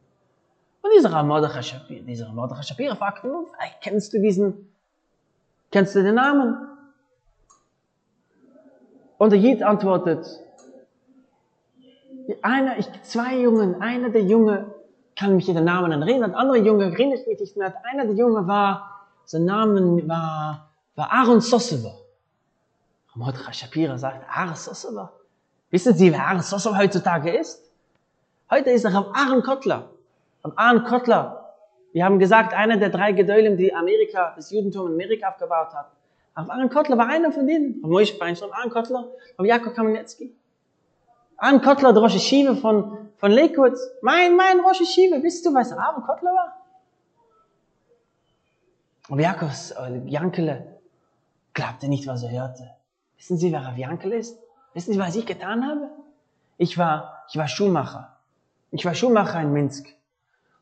Und 0.81 0.91
dieser 0.95 1.23
Mordechai 1.23 1.61
Shapira, 1.61 2.03
dieser 2.05 2.31
Mordechai 2.31 2.63
Shapira 2.63 2.95
fragt, 2.95 3.25
kennst 3.81 4.13
du 4.13 4.19
diesen, 4.19 4.69
kennst 5.71 5.95
du 5.95 6.03
den 6.03 6.15
Namen? 6.15 6.76
Und 9.17 9.31
der 9.31 9.39
Jid 9.39 9.63
antwortet, 9.63 10.27
einer, 12.41 12.77
ich, 12.77 12.87
zwei 13.03 13.37
Jungen, 13.37 13.81
einer 13.81 14.09
der 14.09 14.23
Junge, 14.23 14.73
kann 15.15 15.35
mich 15.35 15.49
an 15.49 15.55
den 15.55 15.65
Namen 15.65 15.91
erinnern, 15.91 16.31
der 16.31 16.39
andere 16.39 16.57
Junge 16.57 16.85
erinnert 16.85 17.25
mich 17.27 17.39
nicht 17.39 17.57
mehr, 17.57 17.73
einer 17.91 18.05
der 18.05 18.15
Junge 18.15 18.47
war, 18.47 19.07
sein 19.25 19.45
Name 19.45 20.07
war, 20.07 20.69
war 20.95 21.11
Aaron 21.11 21.41
Sosova. 21.41 21.93
Mordechai 23.15 23.51
Shapira 23.51 23.97
sagt, 23.97 24.23
Aaron 24.29 24.55
Sosova. 24.55 25.11
Wissen 25.71 25.95
Sie, 25.95 26.11
wer 26.13 26.23
Aaron 26.27 26.41
Sosova 26.41 26.77
heutzutage 26.77 27.35
ist? 27.35 27.63
Heute 28.51 28.69
ist 28.69 28.85
er 28.85 28.93
am 28.93 29.07
Aaron 29.13 29.41
Kotler. 29.41 29.89
Am 30.43 30.53
Aaron 30.55 30.83
Kotler. 30.83 31.55
Wir 31.93 32.05
haben 32.05 32.19
gesagt, 32.19 32.53
einer 32.53 32.77
der 32.77 32.89
drei 32.89 33.11
Gedäulen, 33.11 33.57
die 33.57 33.73
Amerika, 33.73 34.33
das 34.35 34.51
Judentum 34.51 34.87
in 34.87 34.93
Amerika 34.93 35.29
aufgebaut 35.29 35.73
hat. 35.73 35.89
Aber 36.37 36.53
Aaron 36.53 36.69
Kotler 36.69 36.99
war 36.99 37.07
einer 37.07 37.31
von 37.31 37.47
denen. 37.47 37.81
Von 37.81 37.89
Moshe 37.89 38.13
Feinstein, 38.13 38.51
Aaron 38.51 38.69
Kotler, 38.69 39.07
von 39.35 39.45
Jakob 39.45 39.73
Kamenetsky. 39.73 40.35
Aaron 41.37 41.61
Kotler, 41.63 41.93
der 41.93 42.03
Rosh 42.03 42.29
von, 42.61 43.09
von 43.17 43.31
Lakewood. 43.31 43.75
Mein, 44.03 44.35
mein 44.35 44.59
Rosh 44.59 44.79
Hashiva. 44.79 45.23
Wisst 45.23 45.43
du, 45.47 45.53
was 45.55 45.71
Aaron 45.71 46.03
Kotler 46.03 46.29
war? 46.29 46.53
Aber 49.09 49.19
Jakobs, 49.19 49.71
äh, 49.71 49.97
Jankele 50.05 50.77
glaubte 51.55 51.87
nicht, 51.87 52.05
was 52.05 52.21
er 52.21 52.29
hörte. 52.29 52.69
Wissen 53.17 53.37
Sie, 53.37 53.51
wer 53.51 53.65
Rav 53.65 53.75
Jankel 53.75 54.11
ist? 54.11 54.37
Wissen 54.75 54.93
Sie, 54.93 54.99
was 54.99 55.15
ich 55.15 55.25
getan 55.25 55.67
habe? 55.67 55.89
Ich 56.59 56.77
war, 56.77 57.23
ich 57.29 57.37
war 57.37 57.47
Schuhmacher. 57.47 58.15
Ich 58.69 58.85
war 58.85 58.93
Schuhmacher 58.93 59.41
in 59.41 59.53
Minsk. 59.53 59.87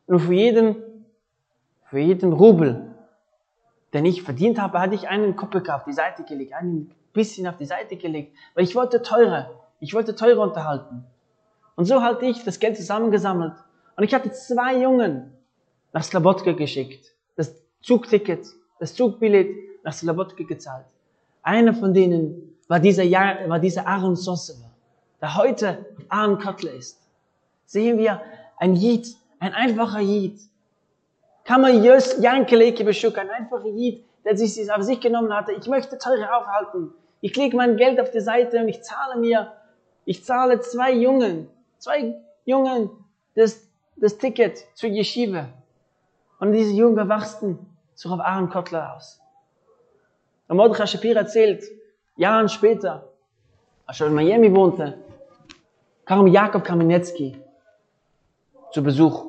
Und 0.06 0.20
für 0.20 0.32
jeden, 0.32 0.76
für 1.84 1.98
jeden 1.98 2.32
Rubel, 2.32 2.95
den 3.96 4.04
ich 4.04 4.22
verdient 4.22 4.60
habe, 4.60 4.78
hatte 4.78 4.94
ich 4.94 5.08
einen 5.08 5.36
Kopek 5.36 5.70
auf 5.70 5.84
die 5.84 5.92
Seite 5.92 6.22
gelegt, 6.24 6.52
ein 6.52 6.90
bisschen 7.14 7.46
auf 7.46 7.56
die 7.56 7.64
Seite 7.64 7.96
gelegt, 7.96 8.36
weil 8.54 8.64
ich 8.64 8.74
wollte 8.74 9.00
teure, 9.00 9.50
ich 9.80 9.94
wollte 9.94 10.14
teure 10.14 10.40
unterhalten. 10.40 11.04
Und 11.76 11.86
so 11.86 12.02
hatte 12.02 12.26
ich 12.26 12.44
das 12.44 12.58
Geld 12.58 12.76
zusammengesammelt. 12.76 13.54
Und 13.96 14.04
ich 14.04 14.14
hatte 14.14 14.30
zwei 14.32 14.76
Jungen 14.76 15.32
nach 15.92 16.02
Slabodka 16.02 16.52
geschickt. 16.52 17.12
Das 17.36 17.54
Zugticket, 17.80 18.46
das 18.78 18.94
Zugbillett 18.94 19.48
nach 19.82 19.94
Slabodka 19.94 20.44
gezahlt. 20.44 20.84
Einer 21.42 21.72
von 21.72 21.94
denen 21.94 22.58
war 22.68 22.80
dieser, 22.80 23.04
Jahr, 23.04 23.48
war 23.48 23.58
dieser 23.58 23.86
Aaron 23.86 24.16
Sossewa, 24.16 24.70
der 25.22 25.36
heute 25.36 25.86
Aaron 26.10 26.38
Kotler 26.38 26.72
ist. 26.72 27.00
Sehen 27.64 27.96
wir 27.96 28.20
ein 28.58 28.74
Jid, 28.74 29.16
ein 29.38 29.54
einfacher 29.54 30.00
Jid. 30.00 30.38
Man 31.60 31.82
Jös 31.82 32.20
Jankeleke 32.20 32.84
beschuk, 32.84 33.18
ein 33.18 33.30
einfacher 33.30 33.68
Jid, 33.68 34.04
der 34.24 34.36
sich 34.36 34.70
auf 34.72 34.82
sich 34.82 35.00
genommen 35.00 35.32
hatte. 35.32 35.52
Ich 35.52 35.66
möchte 35.68 35.96
teure 35.96 36.36
aufhalten. 36.36 36.92
Ich 37.20 37.36
lege 37.36 37.56
mein 37.56 37.76
Geld 37.76 38.00
auf 38.00 38.10
die 38.10 38.20
Seite 38.20 38.58
und 38.58 38.68
ich 38.68 38.82
zahle 38.82 39.20
mir, 39.20 39.52
ich 40.04 40.24
zahle 40.24 40.60
zwei 40.60 40.92
Jungen, 40.92 41.48
zwei 41.78 42.16
Jungen 42.44 42.90
das, 43.34 43.68
das 43.96 44.18
Ticket 44.18 44.58
zur 44.74 44.90
Yeshiva. 44.90 45.46
Und 46.40 46.52
diese 46.52 46.72
Jungen 46.72 47.08
wachsen 47.08 47.58
zu 47.94 48.08
Rav 48.08 48.20
Aaron 48.20 48.50
Kotler 48.50 48.94
aus. 48.94 49.20
Und 50.48 50.56
Mordechai 50.56 50.86
Shapir 50.86 51.16
erzählt, 51.16 51.64
Jahren 52.16 52.48
später, 52.48 53.08
als 53.86 54.00
er 54.00 54.08
in 54.08 54.14
Miami 54.14 54.54
wohnte, 54.54 54.98
kam 56.04 56.26
Jakob 56.26 56.64
Kamenetsky 56.64 57.36
zu 58.72 58.82
Besuch. 58.82 59.25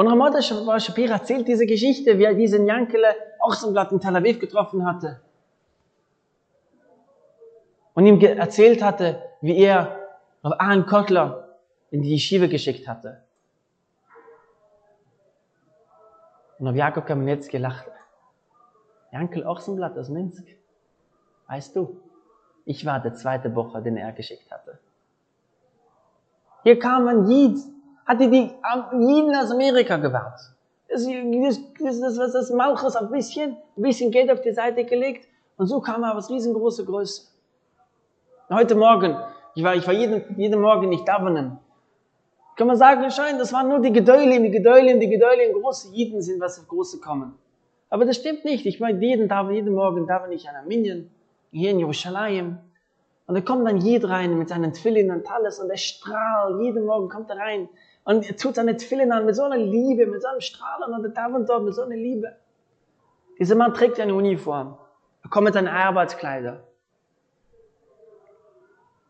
Und 0.00 0.08
Ramada 0.08 0.40
Shapira 0.40 1.16
erzählt 1.16 1.46
diese 1.46 1.66
Geschichte, 1.66 2.18
wie 2.18 2.24
er 2.24 2.32
diesen 2.32 2.64
Jankele 2.64 3.14
Ochsenblatt 3.38 3.92
in 3.92 4.00
Tel 4.00 4.16
Aviv 4.16 4.40
getroffen 4.40 4.86
hatte. 4.86 5.20
Und 7.92 8.06
ihm 8.06 8.18
erzählt 8.18 8.82
hatte, 8.82 9.22
wie 9.42 9.58
er 9.58 9.98
Aaron 10.40 10.86
Kotler 10.86 11.58
in 11.90 12.00
die 12.00 12.14
Yeshiva 12.14 12.46
geschickt 12.46 12.88
hatte. 12.88 13.20
Und 16.58 16.68
auf 16.68 16.74
Jakob 16.74 17.04
Kamenetsky 17.04 17.58
lachte. 17.58 17.92
Jankel 19.12 19.46
Ochsenblatt 19.46 19.98
aus 19.98 20.08
Minsk. 20.08 20.46
Weißt 21.46 21.76
du, 21.76 22.00
ich 22.64 22.86
war 22.86 23.00
der 23.00 23.12
zweite 23.12 23.54
Woche, 23.54 23.82
den 23.82 23.98
er 23.98 24.12
geschickt 24.12 24.50
hatte. 24.50 24.78
Hier 26.62 26.78
kam 26.78 27.06
ein 27.06 27.26
Jid, 27.28 27.58
hatte 28.06 28.28
die 28.28 28.50
Jiden 28.92 29.34
aus 29.34 29.50
Amerika 29.50 29.96
gewartet. 29.96 30.54
Das, 30.88 31.06
das, 31.06 32.00
das, 32.00 32.16
das, 32.16 32.32
das 32.32 32.50
Malchus 32.50 32.96
ein 32.96 33.10
bisschen, 33.10 33.56
ein 33.76 33.82
bisschen 33.82 34.10
Geld 34.10 34.30
auf 34.30 34.40
die 34.40 34.52
Seite 34.52 34.84
gelegt 34.84 35.28
und 35.56 35.66
so 35.66 35.80
kam 35.80 36.02
er 36.02 36.16
aus 36.16 36.30
riesengroße 36.30 36.84
Größe. 36.84 37.28
Heute 38.50 38.74
Morgen, 38.74 39.16
ich 39.54 39.62
war, 39.62 39.76
ich 39.76 39.86
war 39.86 39.94
jeden, 39.94 40.36
jeden 40.36 40.60
Morgen 40.60 40.88
nicht 40.88 41.06
da 41.06 41.18
Kann 42.56 42.66
man 42.66 42.76
sagen, 42.76 43.08
scheint, 43.10 43.40
das 43.40 43.52
waren 43.52 43.68
nur 43.68 43.80
die 43.80 43.92
Gedäulim, 43.92 44.42
die 44.42 44.50
Gedäulim, 44.50 44.98
die 44.98 45.08
Gedäulim, 45.08 45.52
große 45.52 45.94
Jiden 45.94 46.20
sind, 46.20 46.40
was 46.40 46.58
auf 46.58 46.66
große 46.66 46.98
kommen. 47.00 47.34
Aber 47.90 48.04
das 48.04 48.16
stimmt 48.16 48.44
nicht. 48.44 48.66
Ich 48.66 48.80
meine, 48.80 48.98
jeden, 49.04 49.28
Tag, 49.28 49.50
jeden 49.50 49.74
Morgen 49.74 50.06
darf 50.06 50.28
ich 50.30 50.48
an 50.48 50.56
Armenien, 50.56 51.10
hier 51.50 51.70
in 51.70 51.80
Jerusalem. 51.80 52.58
Und 53.26 53.34
da 53.34 53.40
kommt 53.40 53.66
dann 53.68 53.76
Jid 53.76 54.08
rein 54.08 54.38
mit 54.38 54.48
seinen 54.48 54.72
Tfillin 54.72 55.10
und 55.10 55.30
alles 55.30 55.60
und 55.60 55.70
er 55.70 55.76
strahlt. 55.76 56.60
Jeden 56.60 56.86
Morgen 56.86 57.08
kommt 57.08 57.30
er 57.30 57.36
rein 57.36 57.68
und 58.04 58.28
er 58.28 58.36
tut 58.36 58.54
seine 58.54 58.76
Tfillin 58.76 59.12
an 59.12 59.26
mit 59.26 59.36
so 59.36 59.44
einer 59.44 59.56
Liebe, 59.56 60.06
mit 60.06 60.22
so 60.22 60.28
einem 60.28 60.40
Strahlen 60.40 60.92
und 60.92 61.16
darf 61.16 61.32
und 61.32 61.48
dort 61.48 61.64
mit 61.64 61.74
so 61.74 61.82
einer 61.82 61.96
Liebe. 61.96 62.36
Dieser 63.38 63.54
Mann 63.54 63.74
trägt 63.74 64.00
eine 64.00 64.14
Uniform. 64.14 64.76
Er 65.22 65.30
kommt 65.30 65.44
mit 65.44 65.54
seinen 65.54 65.68
Arbeitskleidern. 65.68 66.60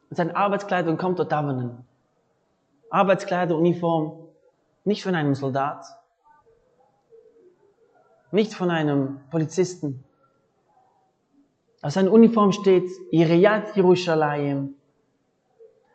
Mit 0.08 0.16
seinen 0.16 0.32
Arbeitskleidern 0.32 0.98
kommt 0.98 1.18
er 1.18 1.24
davenen. 1.24 1.84
Arbeitskleider, 2.90 3.56
Uniform, 3.56 4.26
nicht 4.84 5.02
von 5.02 5.14
einem 5.14 5.34
Soldat, 5.34 5.86
nicht 8.32 8.54
von 8.54 8.70
einem 8.70 9.20
Polizisten, 9.30 10.04
auf 11.82 11.92
seiner 11.92 12.12
Uniform 12.12 12.52
steht 12.52 12.90
Iriat 13.10 13.74
Jerusalem, 13.74 14.74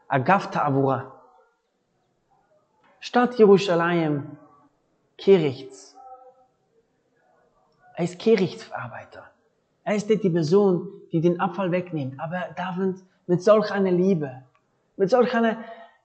Agaf 0.07 0.49
Ta'avura. 0.49 1.14
Stadt 3.05 3.37
Jerusalem, 3.37 4.35
Kerichts. 5.15 5.95
Er 7.93 8.03
ist 8.03 8.17
Kerichtsarbeiter. 8.17 9.29
Er 9.83 9.95
ist 9.95 10.09
die 10.09 10.17
Person, 10.17 10.89
die 11.11 11.21
den 11.21 11.39
Abfall 11.39 11.71
wegnimmt. 11.71 12.19
Aber 12.19 12.37
er 12.37 12.53
darf 12.53 12.77
mit 13.27 13.43
solch 13.43 13.69
einer 13.69 13.91
Liebe, 13.91 14.41
mit 14.97 15.11
solch 15.11 15.35
einer 15.35 15.57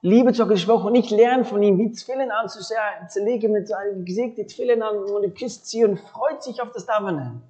Liebe 0.03 0.31
zu 0.31 0.45
gesprochen. 0.45 0.89
Und 0.89 0.95
ich 0.95 1.09
lerne 1.09 1.43
von 1.43 1.63
ihm, 1.63 1.79
wie 1.79 1.91
Zwillen 1.91 2.29
anzulegen, 2.29 3.51
mit 3.51 3.67
seinem 3.67 4.05
Gesicht 4.05 4.37
die 4.37 4.45
Zwillen 4.45 4.83
an 4.83 4.95
und 4.97 5.35
Küsse 5.35 5.63
ziehen 5.63 5.89
und 5.89 5.99
freut 6.01 6.43
sich 6.43 6.61
auf 6.61 6.71
das 6.71 6.85
Davenen. 6.85 7.41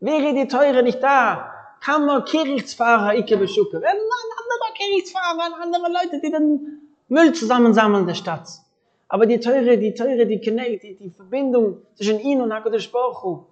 Wäre 0.00 0.32
die 0.32 0.48
Teure 0.48 0.82
nicht 0.82 1.02
da, 1.02 1.52
kann 1.82 2.06
man 2.06 2.24
Kirchsfahrer 2.24 3.16
ikke 3.16 3.36
beschucken. 3.36 3.82
Wenn 3.82 3.98
man 3.98 4.24
andere 4.40 4.72
Kirchsfahrer, 4.78 5.62
andere 5.62 5.92
Leute, 5.92 6.20
die 6.22 6.30
den 6.30 6.89
Müll 7.10 7.32
zusammensammeln 7.32 8.06
der 8.06 8.14
Stadt. 8.14 8.48
Aber 9.08 9.26
die 9.26 9.40
Teure, 9.40 9.76
die 9.76 9.92
Teure, 9.94 10.26
die 10.26 10.40
Connect, 10.40 10.84
die, 10.84 10.94
die 10.94 11.10
Verbindung 11.10 11.78
zwischen 11.96 12.20
ihm 12.20 12.40
und 12.40 12.52
HaKadosh 12.52 12.90
Baruch 12.92 13.46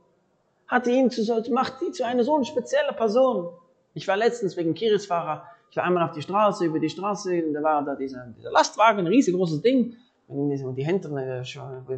hat 0.68 0.86
ihn 0.86 1.10
zu, 1.10 1.22
macht 1.50 1.82
ihn 1.82 1.92
zu 1.92 2.06
einer 2.06 2.22
so 2.22 2.42
speziellen 2.44 2.94
Person. 2.94 3.48
Ich 3.94 4.06
war 4.06 4.16
letztens 4.16 4.56
wegen 4.56 4.74
Kirchsfahrer, 4.74 5.42
ich 5.70 5.76
war 5.76 5.84
einmal 5.84 6.04
auf 6.04 6.12
die 6.12 6.22
Straße, 6.22 6.66
über 6.66 6.78
die 6.78 6.88
Straße, 6.88 7.42
und 7.44 7.52
da 7.52 7.62
war 7.62 7.84
da 7.84 7.96
dieser, 7.96 8.26
dieser 8.38 8.52
Lastwagen, 8.52 9.00
ein 9.00 9.06
riesengroßes 9.08 9.60
Ding, 9.60 9.96
und 10.28 10.76
die 10.76 10.84
Hände, 10.84 11.10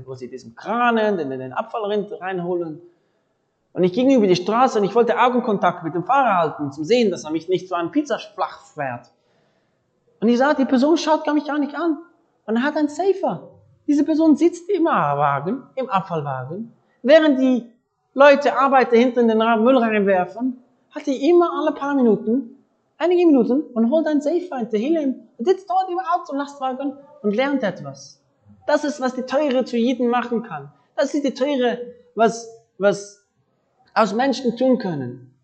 wo 0.06 0.14
sie 0.14 0.28
diesen 0.28 0.54
Kranen, 0.54 1.18
den, 1.18 1.28
den 1.28 1.52
Abfall 1.52 1.82
reinholen. 2.20 2.80
Und 3.72 3.84
ich 3.84 3.92
ging 3.92 4.10
über 4.10 4.26
die 4.26 4.36
Straße 4.36 4.78
und 4.78 4.84
ich 4.84 4.94
wollte 4.94 5.20
Augenkontakt 5.20 5.84
mit 5.84 5.94
dem 5.94 6.04
Fahrer 6.04 6.38
halten, 6.38 6.62
um 6.62 6.72
zu 6.72 6.84
sehen, 6.84 7.10
dass 7.10 7.24
er 7.24 7.32
mich 7.32 7.48
nicht 7.48 7.68
zu 7.68 7.74
einem 7.74 7.90
Pizzaflach 7.90 8.64
fährt. 8.64 9.10
Und 10.20 10.28
ich 10.28 10.38
sah, 10.38 10.54
die 10.54 10.64
Person 10.64 10.96
schaut 10.96 11.24
gar 11.24 11.34
mich 11.34 11.46
gar 11.46 11.58
nicht 11.58 11.74
an. 11.74 11.98
Und 12.46 12.62
hat 12.62 12.76
einen 12.76 12.88
Safer. 12.88 13.48
Diese 13.86 14.04
Person 14.04 14.36
sitzt 14.36 14.68
im 14.70 14.84
Wagen, 14.84 15.62
im 15.74 15.88
Abfallwagen, 15.88 16.72
während 17.02 17.40
die 17.40 17.70
Leute 18.14 18.56
Arbeiter 18.56 18.96
hinter 18.96 19.20
in 19.20 19.28
den 19.28 19.38
Müll 19.38 19.76
reinwerfen, 19.76 20.62
hat 20.90 21.06
er 21.06 21.20
immer 21.20 21.50
alle 21.60 21.72
paar 21.72 21.94
Minuten, 21.94 22.56
einige 22.98 23.26
Minuten, 23.26 23.62
und 23.74 23.90
holt 23.90 24.06
einen 24.06 24.20
Safer 24.20 24.58
hinter 24.58 24.76
ihm 24.76 25.14
und 25.38 25.44
sitzt 25.44 25.70
dort 25.70 25.88
im 25.88 25.98
Auto, 25.98 26.34
Lastwagen 26.34 26.96
und 27.22 27.34
lernt 27.34 27.62
etwas. 27.62 28.20
Das 28.66 28.84
ist, 28.84 29.00
was 29.00 29.14
die 29.14 29.22
Teure 29.22 29.64
zu 29.64 29.76
jedem 29.76 30.08
machen 30.08 30.42
kann. 30.42 30.70
Das 30.96 31.14
ist 31.14 31.24
die 31.24 31.34
Teure, 31.34 31.78
was, 32.14 32.48
was 32.78 33.24
aus 33.94 34.12
Menschen 34.12 34.56
tun 34.56 34.78
können. 34.78 35.34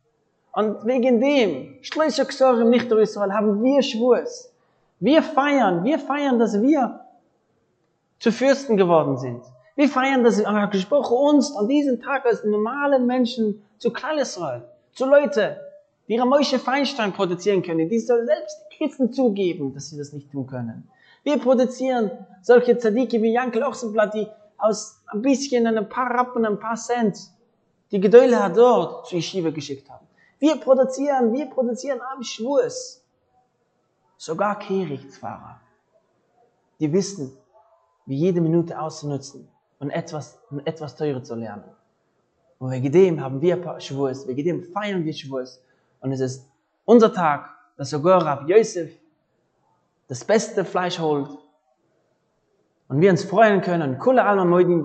Und 0.53 0.85
wegen 0.87 1.21
dem, 1.21 1.79
Schleusachsorge 1.83 2.63
im 2.63 2.71
nicht 2.71 2.91
Israel, 2.91 3.33
haben 3.33 3.63
wir 3.63 3.83
Schwurs. 3.83 4.53
Wir 4.99 5.23
feiern, 5.23 5.85
wir 5.85 5.99
feiern, 5.99 6.39
dass 6.39 6.61
wir 6.61 7.01
zu 8.19 8.33
Fürsten 8.33 8.77
geworden 8.77 9.19
sind. 9.19 9.43
Wir 9.75 9.89
feiern, 9.89 10.25
dass 10.25 10.43
Allah 10.43 10.67
gesprochen 10.67 11.17
uns 11.17 11.55
an 11.55 11.69
diesem 11.69 12.01
Tag 12.01 12.25
als 12.25 12.45
normalen 12.45 13.07
Menschen 13.07 13.63
zu 13.79 13.93
Klal 13.93 14.19
Israel, 14.19 14.63
zu 14.93 15.05
Leute, 15.05 15.61
die 16.09 16.15
ihre 16.15 16.27
Mäusche 16.27 16.59
Feinstein 16.59 17.13
produzieren 17.13 17.63
können, 17.63 17.89
die 17.89 17.99
selbst 17.99 18.59
Christen 18.77 19.13
zugeben, 19.13 19.75
dass 19.75 19.91
sie 19.91 19.99
das 19.99 20.13
nicht 20.13 20.31
tun 20.33 20.47
können. 20.47 20.89
Wir 21.25 21.39
produzieren 21.39 22.11
solche 22.41 22.79
Zadiki 22.79 23.21
wie 23.21 23.33
Jankel 23.33 23.65
Ochsenblatt, 23.65 24.15
die 24.15 24.27
aus 24.57 25.03
ein 25.09 25.21
bisschen, 25.21 25.67
ein 25.67 25.89
paar 25.89 26.11
Rappen, 26.11 26.47
ein 26.47 26.59
paar 26.59 26.77
Cent 26.77 27.19
die 27.93 28.01
Gedäule 28.01 28.43
hat 28.43 28.57
dort 28.57 29.07
zu 29.07 29.17
Yeshiva 29.17 29.51
geschickt 29.51 29.89
haben. 29.89 30.07
Wir 30.39 30.57
produzieren, 30.57 31.33
wir 31.33 31.47
produzieren 31.47 32.01
am 32.13 32.23
Schwurs. 32.23 33.05
Sogar 34.17 34.59
Kerichtsfahrer, 34.59 35.61
die 36.81 36.93
wissen, 36.93 37.37
wie 38.07 38.17
jede 38.17 38.41
Minute 38.41 38.81
auszunutzen 38.81 39.49
und 39.79 39.91
etwas, 39.91 40.39
um 40.51 40.61
etwas 40.65 40.97
teurer 40.97 41.23
zu 41.23 41.35
lernen. 41.35 41.65
Und 42.59 42.71
wegen 42.71 42.91
dem 42.91 43.21
haben 43.21 43.41
wir 43.41 43.81
Schwurs, 43.81 44.27
wegen 44.27 44.45
dem 44.45 44.63
feiern 44.63 45.05
wir 45.05 45.13
Schwurs. 45.13 45.63
Und 46.01 46.13
es 46.13 46.21
ist 46.21 46.49
unser 46.85 47.13
Tag, 47.13 47.51
dass 47.77 47.91
sogar 47.91 48.25
Rab 48.25 48.49
Yosef 48.49 48.91
das 50.09 50.25
beste 50.25 50.65
Fleisch 50.65 50.99
holt 50.99 51.29
und 52.89 53.01
wir 53.01 53.11
uns 53.11 53.25
freuen 53.25 53.61
können. 53.61 53.99
Kula 53.99 54.25
alma 54.25 54.45
moedim 54.45 54.83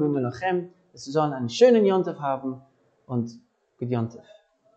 Sie 0.93 1.11
sollen 1.11 1.31
einen 1.31 1.47
schönen 1.47 1.85
Jontef 1.85 2.19
haben 2.19 2.61
und 3.05 3.39
Good 3.79 3.89
Jontef. 3.89 4.25